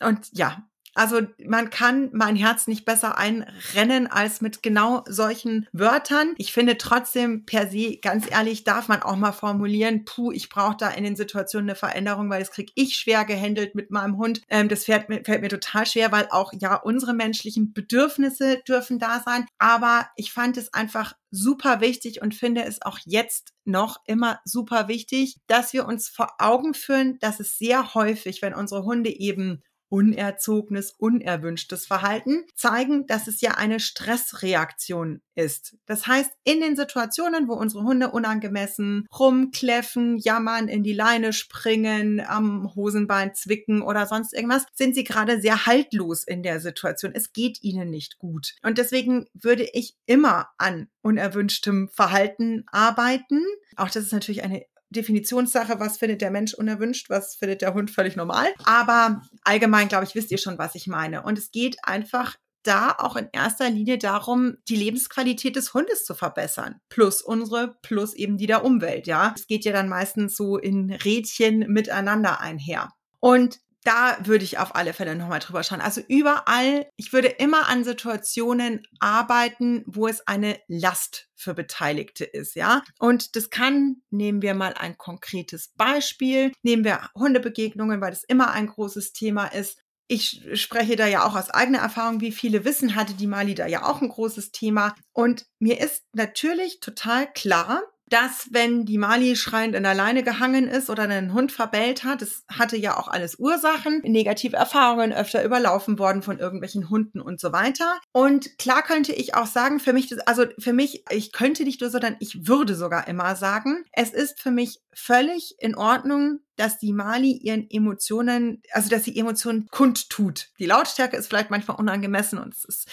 Und 0.00 0.28
ja, 0.32 0.66
also 0.96 1.20
man 1.44 1.70
kann 1.70 2.10
mein 2.12 2.36
Herz 2.36 2.66
nicht 2.66 2.84
besser 2.84 3.18
einrennen 3.18 4.06
als 4.06 4.40
mit 4.40 4.62
genau 4.62 5.04
solchen 5.06 5.68
Wörtern. 5.72 6.34
Ich 6.38 6.52
finde 6.52 6.78
trotzdem 6.78 7.44
per 7.44 7.68
se, 7.68 7.98
ganz 7.98 8.30
ehrlich, 8.30 8.64
darf 8.64 8.88
man 8.88 9.02
auch 9.02 9.16
mal 9.16 9.32
formulieren, 9.32 10.04
puh, 10.04 10.32
ich 10.32 10.48
brauche 10.48 10.76
da 10.78 10.88
in 10.88 11.04
den 11.04 11.16
Situationen 11.16 11.68
eine 11.68 11.76
Veränderung, 11.76 12.30
weil 12.30 12.40
das 12.40 12.50
kriege 12.50 12.72
ich 12.74 12.96
schwer 12.96 13.24
gehandelt 13.24 13.74
mit 13.74 13.90
meinem 13.90 14.16
Hund. 14.16 14.40
Ähm, 14.48 14.68
das 14.68 14.84
fällt 14.84 15.08
mir, 15.08 15.22
fällt 15.24 15.42
mir 15.42 15.48
total 15.48 15.86
schwer, 15.86 16.12
weil 16.12 16.28
auch 16.30 16.52
ja 16.58 16.76
unsere 16.76 17.14
menschlichen 17.14 17.72
Bedürfnisse 17.72 18.62
dürfen 18.66 18.98
da 18.98 19.22
sein. 19.24 19.46
Aber 19.58 20.08
ich 20.16 20.32
fand 20.32 20.56
es 20.56 20.72
einfach 20.72 21.14
super 21.30 21.80
wichtig 21.80 22.22
und 22.22 22.34
finde 22.34 22.64
es 22.64 22.82
auch 22.82 22.98
jetzt 23.04 23.52
noch 23.64 23.98
immer 24.06 24.40
super 24.44 24.88
wichtig, 24.88 25.36
dass 25.46 25.72
wir 25.72 25.86
uns 25.86 26.08
vor 26.08 26.28
Augen 26.38 26.72
führen, 26.72 27.18
dass 27.20 27.40
es 27.40 27.58
sehr 27.58 27.94
häufig, 27.94 28.40
wenn 28.42 28.54
unsere 28.54 28.84
Hunde 28.84 29.10
eben 29.10 29.62
unerzogenes, 29.88 30.92
unerwünschtes 30.98 31.86
Verhalten 31.86 32.44
zeigen, 32.54 33.06
dass 33.06 33.28
es 33.28 33.40
ja 33.40 33.52
eine 33.52 33.80
Stressreaktion 33.80 35.20
ist. 35.34 35.76
Das 35.86 36.06
heißt, 36.06 36.30
in 36.44 36.60
den 36.60 36.76
Situationen, 36.76 37.48
wo 37.48 37.54
unsere 37.54 37.84
Hunde 37.84 38.10
unangemessen 38.10 39.06
rumkläffen, 39.16 40.16
jammern, 40.18 40.68
in 40.68 40.82
die 40.82 40.92
Leine 40.92 41.32
springen, 41.32 42.20
am 42.20 42.74
Hosenbein 42.74 43.34
zwicken 43.34 43.82
oder 43.82 44.06
sonst 44.06 44.32
irgendwas, 44.32 44.64
sind 44.74 44.94
sie 44.94 45.04
gerade 45.04 45.40
sehr 45.40 45.66
haltlos 45.66 46.24
in 46.24 46.42
der 46.42 46.60
Situation. 46.60 47.12
Es 47.14 47.32
geht 47.32 47.62
ihnen 47.62 47.90
nicht 47.90 48.18
gut. 48.18 48.54
Und 48.62 48.78
deswegen 48.78 49.26
würde 49.34 49.68
ich 49.72 49.94
immer 50.06 50.48
an 50.58 50.88
unerwünschtem 51.02 51.88
Verhalten 51.88 52.64
arbeiten. 52.72 53.44
Auch 53.76 53.90
das 53.90 54.04
ist 54.04 54.12
natürlich 54.12 54.42
eine 54.42 54.64
Definitionssache, 54.90 55.80
was 55.80 55.98
findet 55.98 56.20
der 56.20 56.30
Mensch 56.30 56.54
unerwünscht, 56.54 57.10
was 57.10 57.34
findet 57.34 57.62
der 57.62 57.74
Hund 57.74 57.90
völlig 57.90 58.16
normal. 58.16 58.46
Aber 58.64 59.22
allgemein, 59.42 59.88
glaube 59.88 60.04
ich, 60.04 60.14
wisst 60.14 60.30
ihr 60.30 60.38
schon, 60.38 60.58
was 60.58 60.74
ich 60.74 60.86
meine. 60.86 61.22
Und 61.22 61.38
es 61.38 61.50
geht 61.50 61.76
einfach 61.82 62.36
da 62.62 62.94
auch 62.98 63.16
in 63.16 63.28
erster 63.32 63.70
Linie 63.70 63.98
darum, 63.98 64.56
die 64.68 64.76
Lebensqualität 64.76 65.56
des 65.56 65.72
Hundes 65.72 66.04
zu 66.04 66.14
verbessern. 66.14 66.80
Plus 66.88 67.22
unsere, 67.22 67.76
plus 67.82 68.14
eben 68.14 68.36
die 68.38 68.46
der 68.46 68.64
Umwelt, 68.64 69.06
ja. 69.06 69.34
Es 69.36 69.46
geht 69.46 69.64
ja 69.64 69.72
dann 69.72 69.88
meistens 69.88 70.36
so 70.36 70.58
in 70.58 70.90
Rädchen 70.90 71.60
miteinander 71.68 72.40
einher. 72.40 72.90
Und 73.20 73.60
da 73.86 74.18
würde 74.24 74.44
ich 74.44 74.58
auf 74.58 74.74
alle 74.74 74.92
Fälle 74.92 75.14
nochmal 75.14 75.38
drüber 75.38 75.62
schauen. 75.62 75.80
Also 75.80 76.00
überall, 76.08 76.88
ich 76.96 77.12
würde 77.12 77.28
immer 77.28 77.68
an 77.68 77.84
Situationen 77.84 78.82
arbeiten, 78.98 79.84
wo 79.86 80.08
es 80.08 80.26
eine 80.26 80.58
Last 80.66 81.28
für 81.36 81.54
Beteiligte 81.54 82.24
ist, 82.24 82.56
ja. 82.56 82.82
Und 82.98 83.36
das 83.36 83.50
kann, 83.50 84.02
nehmen 84.10 84.42
wir 84.42 84.54
mal 84.54 84.74
ein 84.74 84.98
konkretes 84.98 85.68
Beispiel, 85.76 86.52
nehmen 86.62 86.84
wir 86.84 87.10
Hundebegegnungen, 87.14 88.00
weil 88.00 88.10
das 88.10 88.24
immer 88.24 88.50
ein 88.50 88.66
großes 88.66 89.12
Thema 89.12 89.46
ist. 89.46 89.78
Ich 90.08 90.42
spreche 90.54 90.96
da 90.96 91.06
ja 91.06 91.24
auch 91.24 91.36
aus 91.36 91.50
eigener 91.50 91.78
Erfahrung, 91.78 92.20
wie 92.20 92.32
viele 92.32 92.64
wissen, 92.64 92.96
hatte 92.96 93.14
die 93.14 93.26
Mali 93.26 93.54
da 93.54 93.66
ja 93.66 93.84
auch 93.84 94.02
ein 94.02 94.08
großes 94.08 94.50
Thema. 94.50 94.96
Und 95.12 95.46
mir 95.60 95.80
ist 95.80 96.04
natürlich 96.12 96.80
total 96.80 97.32
klar, 97.32 97.82
dass 98.08 98.48
wenn 98.52 98.84
die 98.84 98.98
Mali 98.98 99.34
schreiend 99.36 99.74
in 99.74 99.82
der 99.82 99.94
Leine 99.94 100.22
gehangen 100.22 100.68
ist 100.68 100.90
oder 100.90 101.04
einen 101.04 101.32
Hund 101.32 101.50
verbellt 101.52 102.04
hat, 102.04 102.22
das 102.22 102.44
hatte 102.48 102.76
ja 102.76 102.96
auch 102.96 103.08
alles 103.08 103.38
Ursachen, 103.38 104.00
negative 104.04 104.56
Erfahrungen, 104.56 105.12
öfter 105.12 105.44
überlaufen 105.44 105.98
worden 105.98 106.22
von 106.22 106.38
irgendwelchen 106.38 106.88
Hunden 106.88 107.20
und 107.20 107.40
so 107.40 107.52
weiter. 107.52 107.98
Und 108.12 108.58
klar 108.58 108.82
könnte 108.82 109.12
ich 109.12 109.34
auch 109.34 109.46
sagen, 109.46 109.80
für 109.80 109.92
mich, 109.92 110.14
also 110.28 110.44
für 110.58 110.72
mich, 110.72 111.04
ich 111.10 111.32
könnte 111.32 111.64
nicht 111.64 111.80
nur, 111.80 111.90
sondern 111.90 112.16
ich 112.20 112.46
würde 112.46 112.74
sogar 112.74 113.08
immer 113.08 113.34
sagen, 113.34 113.84
es 113.92 114.10
ist 114.10 114.40
für 114.40 114.50
mich 114.50 114.80
völlig 114.92 115.56
in 115.58 115.74
Ordnung, 115.74 116.40
dass 116.56 116.78
die 116.78 116.92
Mali 116.92 117.32
ihren 117.32 117.68
Emotionen, 117.70 118.62
also 118.72 118.88
dass 118.88 119.04
sie 119.04 119.18
Emotionen 119.18 119.66
kundtut. 119.70 120.48
Die 120.58 120.66
Lautstärke 120.66 121.16
ist 121.16 121.28
vielleicht 121.28 121.50
manchmal 121.50 121.76
unangemessen 121.78 122.38
und 122.38 122.54
es 122.54 122.64
ist 122.64 122.88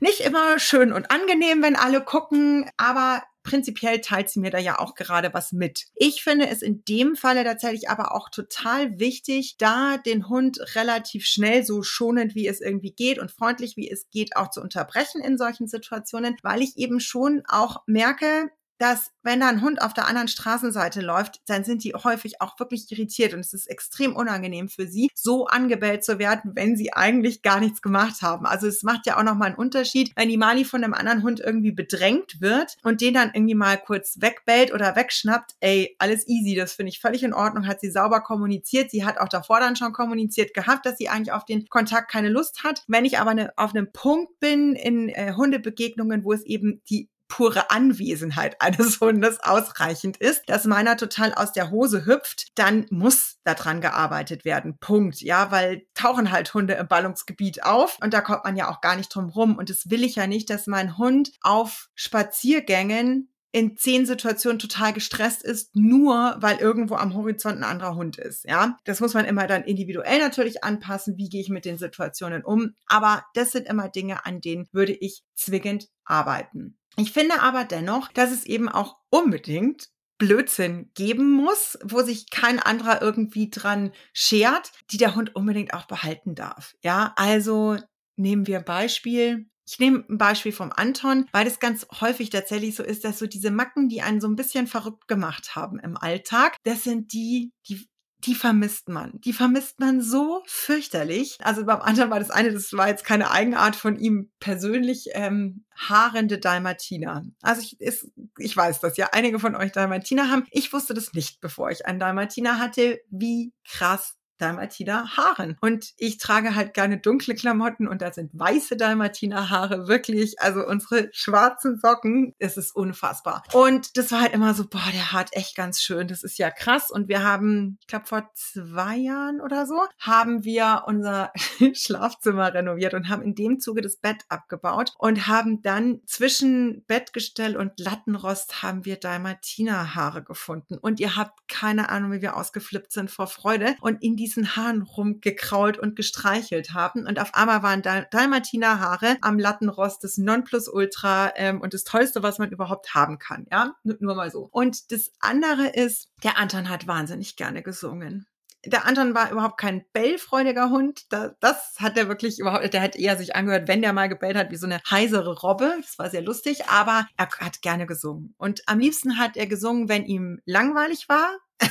nicht 0.00 0.20
immer 0.20 0.58
schön 0.58 0.92
und 0.92 1.10
angenehm, 1.10 1.62
wenn 1.62 1.76
alle 1.76 2.02
gucken, 2.02 2.68
aber 2.76 3.22
prinzipiell 3.46 4.00
teilt 4.00 4.28
sie 4.28 4.40
mir 4.40 4.50
da 4.50 4.58
ja 4.58 4.78
auch 4.78 4.94
gerade 4.94 5.32
was 5.32 5.52
mit. 5.52 5.86
Ich 5.94 6.22
finde 6.22 6.48
es 6.48 6.62
in 6.62 6.84
dem 6.84 7.14
Falle 7.14 7.44
tatsächlich 7.44 7.88
aber 7.88 8.14
auch 8.14 8.28
total 8.28 8.98
wichtig, 8.98 9.56
da 9.56 9.96
den 9.96 10.28
Hund 10.28 10.58
relativ 10.74 11.24
schnell 11.24 11.64
so 11.64 11.82
schonend 11.82 12.34
wie 12.34 12.48
es 12.48 12.60
irgendwie 12.60 12.90
geht 12.90 13.18
und 13.18 13.30
freundlich 13.30 13.76
wie 13.76 13.88
es 13.88 14.10
geht 14.10 14.36
auch 14.36 14.50
zu 14.50 14.60
unterbrechen 14.60 15.22
in 15.22 15.38
solchen 15.38 15.68
Situationen, 15.68 16.36
weil 16.42 16.60
ich 16.60 16.76
eben 16.76 16.98
schon 16.98 17.42
auch 17.46 17.82
merke, 17.86 18.50
dass 18.78 19.10
wenn 19.22 19.40
da 19.40 19.48
ein 19.48 19.62
Hund 19.62 19.82
auf 19.82 19.92
der 19.92 20.06
anderen 20.06 20.28
Straßenseite 20.28 21.00
läuft, 21.00 21.40
dann 21.46 21.64
sind 21.64 21.82
die 21.84 21.94
häufig 21.94 22.40
auch 22.40 22.58
wirklich 22.60 22.90
irritiert 22.90 23.34
und 23.34 23.40
es 23.40 23.52
ist 23.52 23.66
extrem 23.66 24.14
unangenehm 24.14 24.68
für 24.68 24.86
sie, 24.86 25.10
so 25.14 25.46
angebellt 25.46 26.04
zu 26.04 26.18
werden, 26.18 26.52
wenn 26.54 26.76
sie 26.76 26.92
eigentlich 26.92 27.42
gar 27.42 27.60
nichts 27.60 27.82
gemacht 27.82 28.22
haben. 28.22 28.46
Also 28.46 28.66
es 28.66 28.82
macht 28.82 29.06
ja 29.06 29.18
auch 29.18 29.24
nochmal 29.24 29.48
einen 29.48 29.56
Unterschied, 29.56 30.12
wenn 30.14 30.28
die 30.28 30.36
Mali 30.36 30.64
von 30.64 30.84
einem 30.84 30.94
anderen 30.94 31.22
Hund 31.22 31.40
irgendwie 31.40 31.72
bedrängt 31.72 32.40
wird 32.40 32.76
und 32.82 33.00
den 33.00 33.14
dann 33.14 33.32
irgendwie 33.34 33.54
mal 33.54 33.76
kurz 33.78 34.20
wegbellt 34.20 34.72
oder 34.72 34.94
wegschnappt, 34.94 35.56
ey, 35.60 35.96
alles 35.98 36.26
easy, 36.28 36.54
das 36.54 36.74
finde 36.74 36.90
ich 36.90 37.00
völlig 37.00 37.22
in 37.22 37.34
Ordnung, 37.34 37.66
hat 37.66 37.80
sie 37.80 37.90
sauber 37.90 38.20
kommuniziert. 38.20 38.90
Sie 38.90 39.04
hat 39.04 39.18
auch 39.18 39.28
davor 39.28 39.60
dann 39.60 39.76
schon 39.76 39.92
kommuniziert 39.92 40.54
gehabt, 40.54 40.86
dass 40.86 40.98
sie 40.98 41.08
eigentlich 41.08 41.32
auf 41.32 41.44
den 41.44 41.66
Kontakt 41.68 42.10
keine 42.10 42.28
Lust 42.28 42.64
hat. 42.64 42.82
Wenn 42.86 43.04
ich 43.04 43.18
aber 43.18 43.34
ne, 43.34 43.52
auf 43.56 43.74
einem 43.74 43.92
Punkt 43.92 44.38
bin 44.40 44.74
in 44.74 45.08
äh, 45.08 45.32
Hundebegegnungen, 45.36 46.24
wo 46.24 46.32
es 46.32 46.44
eben 46.44 46.82
die 46.88 47.08
pure 47.28 47.70
Anwesenheit 47.70 48.60
eines 48.60 49.00
Hundes 49.00 49.40
ausreichend 49.42 50.16
ist, 50.16 50.48
dass 50.48 50.64
meiner 50.64 50.96
total 50.96 51.34
aus 51.34 51.52
der 51.52 51.70
Hose 51.70 52.06
hüpft, 52.06 52.58
dann 52.58 52.86
muss 52.90 53.36
daran 53.44 53.80
gearbeitet 53.80 54.44
werden. 54.44 54.78
Punkt. 54.78 55.20
Ja, 55.20 55.50
weil 55.50 55.86
tauchen 55.94 56.30
halt 56.30 56.52
Hunde 56.54 56.74
im 56.74 56.88
Ballungsgebiet 56.88 57.64
auf 57.64 57.98
und 58.02 58.12
da 58.12 58.20
kommt 58.20 58.44
man 58.44 58.56
ja 58.56 58.70
auch 58.70 58.80
gar 58.80 58.96
nicht 58.96 59.14
drum 59.14 59.28
rum. 59.28 59.56
Und 59.56 59.70
das 59.70 59.90
will 59.90 60.04
ich 60.04 60.16
ja 60.16 60.26
nicht, 60.26 60.50
dass 60.50 60.66
mein 60.66 60.98
Hund 60.98 61.32
auf 61.42 61.88
Spaziergängen 61.94 63.30
in 63.56 63.74
zehn 63.74 64.04
Situationen 64.04 64.58
total 64.58 64.92
gestresst 64.92 65.42
ist, 65.42 65.74
nur 65.74 66.36
weil 66.40 66.58
irgendwo 66.58 66.96
am 66.96 67.14
Horizont 67.14 67.56
ein 67.56 67.64
anderer 67.64 67.94
Hund 67.94 68.18
ist. 68.18 68.44
Ja, 68.44 68.76
das 68.84 69.00
muss 69.00 69.14
man 69.14 69.24
immer 69.24 69.46
dann 69.46 69.64
individuell 69.64 70.18
natürlich 70.18 70.62
anpassen. 70.62 71.16
Wie 71.16 71.30
gehe 71.30 71.40
ich 71.40 71.48
mit 71.48 71.64
den 71.64 71.78
Situationen 71.78 72.44
um? 72.44 72.74
Aber 72.86 73.24
das 73.32 73.52
sind 73.52 73.66
immer 73.66 73.88
Dinge, 73.88 74.26
an 74.26 74.42
denen 74.42 74.68
würde 74.72 74.92
ich 74.92 75.24
zwingend 75.34 75.88
arbeiten. 76.04 76.76
Ich 76.98 77.12
finde 77.12 77.40
aber 77.40 77.64
dennoch, 77.64 78.12
dass 78.12 78.30
es 78.30 78.44
eben 78.44 78.68
auch 78.68 78.98
unbedingt 79.08 79.88
Blödsinn 80.18 80.90
geben 80.92 81.30
muss, 81.30 81.78
wo 81.82 82.02
sich 82.02 82.28
kein 82.28 82.58
anderer 82.58 83.00
irgendwie 83.00 83.48
dran 83.48 83.90
schert, 84.12 84.70
die 84.90 84.98
der 84.98 85.14
Hund 85.14 85.34
unbedingt 85.34 85.72
auch 85.72 85.86
behalten 85.86 86.34
darf. 86.34 86.74
Ja, 86.82 87.14
also 87.16 87.78
nehmen 88.16 88.46
wir 88.46 88.60
Beispiel. 88.60 89.46
Ich 89.66 89.78
nehme 89.78 90.04
ein 90.08 90.18
Beispiel 90.18 90.52
vom 90.52 90.72
Anton, 90.72 91.26
weil 91.32 91.44
das 91.44 91.58
ganz 91.58 91.86
häufig 92.00 92.30
tatsächlich 92.30 92.76
so 92.76 92.82
ist, 92.82 93.04
dass 93.04 93.18
so 93.18 93.26
diese 93.26 93.50
Macken, 93.50 93.88
die 93.88 94.02
einen 94.02 94.20
so 94.20 94.28
ein 94.28 94.36
bisschen 94.36 94.66
verrückt 94.66 95.08
gemacht 95.08 95.56
haben 95.56 95.78
im 95.80 95.96
Alltag, 95.96 96.56
das 96.64 96.84
sind 96.84 97.12
die, 97.12 97.52
die 97.68 97.88
die 98.24 98.34
vermisst 98.34 98.88
man. 98.88 99.20
Die 99.20 99.32
vermisst 99.32 99.78
man 99.78 100.00
so 100.00 100.42
fürchterlich. 100.46 101.38
Also 101.42 101.64
beim 101.64 101.80
anderen 101.80 102.10
war 102.10 102.18
das 102.18 102.30
eine, 102.30 102.52
das 102.52 102.72
war 102.72 102.88
jetzt 102.88 103.04
keine 103.04 103.30
Eigenart 103.30 103.76
von 103.76 103.96
ihm 103.96 104.30
persönlich, 104.40 105.10
ähm, 105.12 105.64
haarende 105.76 106.38
Dalmatiner. 106.38 107.24
Also 107.42 107.62
ich, 107.62 107.80
ist, 107.80 108.10
ich 108.38 108.56
weiß 108.56 108.80
das 108.80 108.96
ja, 108.96 109.10
einige 109.12 109.38
von 109.38 109.54
euch 109.54 109.72
Dalmatiner 109.72 110.30
haben. 110.30 110.46
Ich 110.50 110.72
wusste 110.72 110.94
das 110.94 111.12
nicht, 111.12 111.40
bevor 111.40 111.70
ich 111.70 111.86
einen 111.86 112.00
Dalmatiner 112.00 112.58
hatte, 112.58 113.00
wie 113.10 113.52
krass 113.68 114.16
Dalmatiner 114.38 115.16
Haaren. 115.16 115.56
Und 115.60 115.92
ich 115.96 116.18
trage 116.18 116.54
halt 116.54 116.74
gerne 116.74 116.98
dunkle 116.98 117.34
Klamotten 117.34 117.88
und 117.88 118.02
da 118.02 118.12
sind 118.12 118.30
weiße 118.32 118.76
Dalmatiner 118.76 119.50
Haare 119.50 119.88
wirklich, 119.88 120.40
also 120.40 120.66
unsere 120.66 121.08
schwarzen 121.12 121.78
Socken, 121.78 122.34
es 122.38 122.56
ist 122.56 122.74
unfassbar. 122.74 123.42
Und 123.52 123.96
das 123.96 124.12
war 124.12 124.20
halt 124.20 124.34
immer 124.34 124.54
so, 124.54 124.66
boah, 124.66 124.90
der 124.92 125.12
hat 125.12 125.28
echt 125.32 125.56
ganz 125.56 125.80
schön, 125.80 126.08
das 126.08 126.22
ist 126.22 126.38
ja 126.38 126.50
krass. 126.50 126.90
Und 126.90 127.08
wir 127.08 127.22
haben, 127.22 127.78
ich 127.80 127.86
glaube 127.86 128.06
vor 128.06 128.30
zwei 128.34 128.96
Jahren 128.96 129.40
oder 129.40 129.66
so, 129.66 129.80
haben 129.98 130.44
wir 130.44 130.84
unser 130.86 131.32
Schlafzimmer 131.72 132.52
renoviert 132.52 132.94
und 132.94 133.08
haben 133.08 133.22
in 133.22 133.34
dem 133.34 133.60
Zuge 133.60 133.82
das 133.82 133.96
Bett 133.96 134.24
abgebaut 134.28 134.92
und 134.98 135.26
haben 135.26 135.62
dann 135.62 136.00
zwischen 136.06 136.84
Bettgestell 136.86 137.56
und 137.56 137.78
Lattenrost 137.78 138.62
haben 138.62 138.84
wir 138.84 138.96
Dalmatiner 138.96 139.94
Haare 139.94 140.22
gefunden. 140.22 140.78
Und 140.78 141.00
ihr 141.00 141.16
habt 141.16 141.48
keine 141.48 141.88
Ahnung, 141.88 142.12
wie 142.12 142.22
wir 142.22 142.36
ausgeflippt 142.36 142.92
sind 142.92 143.10
vor 143.10 143.26
Freude. 143.26 143.76
Und 143.80 144.02
in 144.02 144.16
die 144.16 144.25
diesen 144.26 144.56
Haaren 144.56 144.82
rumgekrault 144.82 145.78
und 145.78 145.94
gestreichelt 145.94 146.74
haben. 146.74 147.06
Und 147.06 147.20
auf 147.20 147.34
einmal 147.34 147.62
waren 147.62 147.82
Dal 147.82 148.06
Dalmatiner 148.10 148.80
Haare 148.80 149.16
am 149.20 149.38
Lattenrost 149.38 150.02
das 150.02 150.18
Nonplusultra 150.18 151.32
ähm, 151.36 151.60
und 151.60 151.74
das 151.74 151.84
Tollste, 151.84 152.22
was 152.22 152.38
man 152.38 152.50
überhaupt 152.50 152.94
haben 152.94 153.18
kann. 153.18 153.46
Ja, 153.50 153.74
nur 153.84 154.14
mal 154.14 154.30
so. 154.30 154.48
Und 154.50 154.90
das 154.90 155.12
andere 155.20 155.68
ist, 155.68 156.08
der 156.24 156.38
Anton 156.38 156.68
hat 156.68 156.86
wahnsinnig 156.86 157.36
gerne 157.36 157.62
gesungen 157.62 158.26
der 158.64 158.84
Anton 158.84 159.14
war 159.14 159.30
überhaupt 159.30 159.58
kein 159.58 159.84
bellfreudiger 159.92 160.70
Hund. 160.70 161.06
das 161.10 161.76
hat 161.78 161.96
er 161.96 162.08
wirklich 162.08 162.40
überhaupt, 162.40 162.72
der 162.74 162.82
hat 162.82 162.96
eher 162.96 163.16
sich 163.16 163.36
angehört, 163.36 163.68
wenn 163.68 163.80
der 163.80 163.92
mal 163.92 164.08
gebellt 164.08 164.36
hat, 164.36 164.50
wie 164.50 164.56
so 164.56 164.66
eine 164.66 164.80
heisere 164.90 165.38
Robbe. 165.38 165.72
Das 165.80 165.98
war 166.00 166.10
sehr 166.10 166.22
lustig, 166.22 166.66
aber 166.66 167.06
er 167.16 167.28
hat 167.38 167.62
gerne 167.62 167.86
gesungen. 167.86 168.34
Und 168.38 168.62
am 168.66 168.78
liebsten 168.80 169.18
hat 169.18 169.36
er 169.36 169.46
gesungen, 169.46 169.88
wenn 169.88 170.04
ihm 170.04 170.40
langweilig 170.44 171.08
war. 171.08 171.36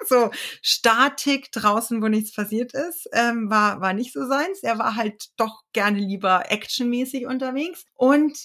so 0.08 0.30
Statik 0.62 1.52
draußen, 1.52 2.02
wo 2.02 2.08
nichts 2.08 2.34
passiert 2.34 2.74
ist, 2.74 3.08
ähm, 3.12 3.50
war, 3.50 3.80
war 3.80 3.92
nicht 3.92 4.12
so 4.12 4.26
seins. 4.26 4.62
Er 4.62 4.78
war 4.78 4.96
halt 4.96 5.26
doch 5.36 5.62
gerne 5.72 5.98
lieber 5.98 6.50
actionmäßig 6.50 7.26
unterwegs. 7.26 7.84
Und 7.94 8.38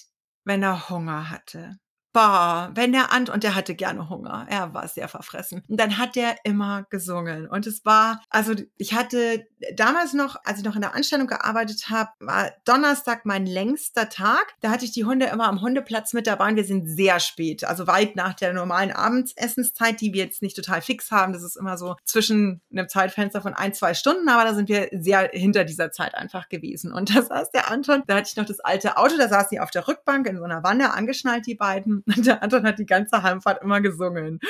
wenn 0.44 0.62
er 0.62 0.88
Hunger 0.88 1.30
hatte, 1.30 1.78
Bah, 2.12 2.70
wenn 2.74 2.92
der 2.92 3.12
Ant 3.12 3.30
und 3.30 3.44
der 3.44 3.54
hatte 3.54 3.74
gerne 3.74 4.08
Hunger. 4.08 4.46
Er 4.48 4.74
war 4.74 4.88
sehr 4.88 5.08
verfressen. 5.08 5.62
Und 5.68 5.78
dann 5.78 5.96
hat 5.96 6.16
der 6.16 6.36
immer 6.44 6.84
gesungen. 6.90 7.46
Und 7.48 7.66
es 7.66 7.84
war, 7.84 8.20
also 8.30 8.54
ich 8.78 8.94
hatte 8.94 9.46
damals 9.74 10.12
noch, 10.12 10.36
als 10.44 10.58
ich 10.58 10.64
noch 10.64 10.74
in 10.74 10.80
der 10.80 10.94
Anstellung 10.94 11.26
gearbeitet 11.26 11.88
habe, 11.88 12.10
war 12.18 12.50
Donnerstag 12.64 13.26
mein 13.26 13.46
längster 13.46 14.08
Tag. 14.08 14.54
Da 14.60 14.70
hatte 14.70 14.84
ich 14.84 14.92
die 14.92 15.04
Hunde 15.04 15.26
immer 15.26 15.46
am 15.46 15.60
Hundeplatz 15.60 16.12
mit 16.12 16.26
dabei 16.26 16.48
und 16.48 16.56
wir 16.56 16.64
sind 16.64 16.88
sehr 16.88 17.20
spät, 17.20 17.64
also 17.64 17.86
weit 17.86 18.16
nach 18.16 18.34
der 18.34 18.52
normalen 18.52 18.90
Abendsessenszeit, 18.90 20.00
die 20.00 20.12
wir 20.12 20.24
jetzt 20.24 20.42
nicht 20.42 20.56
total 20.56 20.82
fix 20.82 21.10
haben. 21.10 21.32
Das 21.32 21.42
ist 21.42 21.56
immer 21.56 21.78
so 21.78 21.96
zwischen 22.04 22.60
einem 22.72 22.88
Zeitfenster 22.88 23.40
von 23.40 23.54
ein, 23.54 23.72
zwei 23.74 23.94
Stunden, 23.94 24.28
aber 24.28 24.44
da 24.44 24.54
sind 24.54 24.68
wir 24.68 24.88
sehr 24.92 25.30
hinter 25.32 25.64
dieser 25.64 25.92
Zeit 25.92 26.14
einfach 26.14 26.48
gewesen. 26.48 26.92
Und 26.92 27.14
da 27.14 27.22
saß 27.22 27.50
der 27.52 27.70
Anton, 27.70 28.02
da 28.06 28.16
hatte 28.16 28.28
ich 28.30 28.36
noch 28.36 28.46
das 28.46 28.60
alte 28.60 28.96
Auto, 28.96 29.16
da 29.16 29.28
saß 29.28 29.48
sie 29.50 29.60
auf 29.60 29.70
der 29.70 29.86
Rückbank 29.86 30.26
in 30.26 30.38
so 30.38 30.44
einer 30.44 30.62
Wanne, 30.62 30.92
angeschnallt, 30.92 31.46
die 31.46 31.54
beiden. 31.54 31.99
Und 32.06 32.26
der 32.26 32.42
Anton 32.42 32.64
hat 32.64 32.78
die 32.78 32.86
ganze 32.86 33.22
Heimfahrt 33.22 33.62
immer 33.62 33.80
gesungen. 33.80 34.40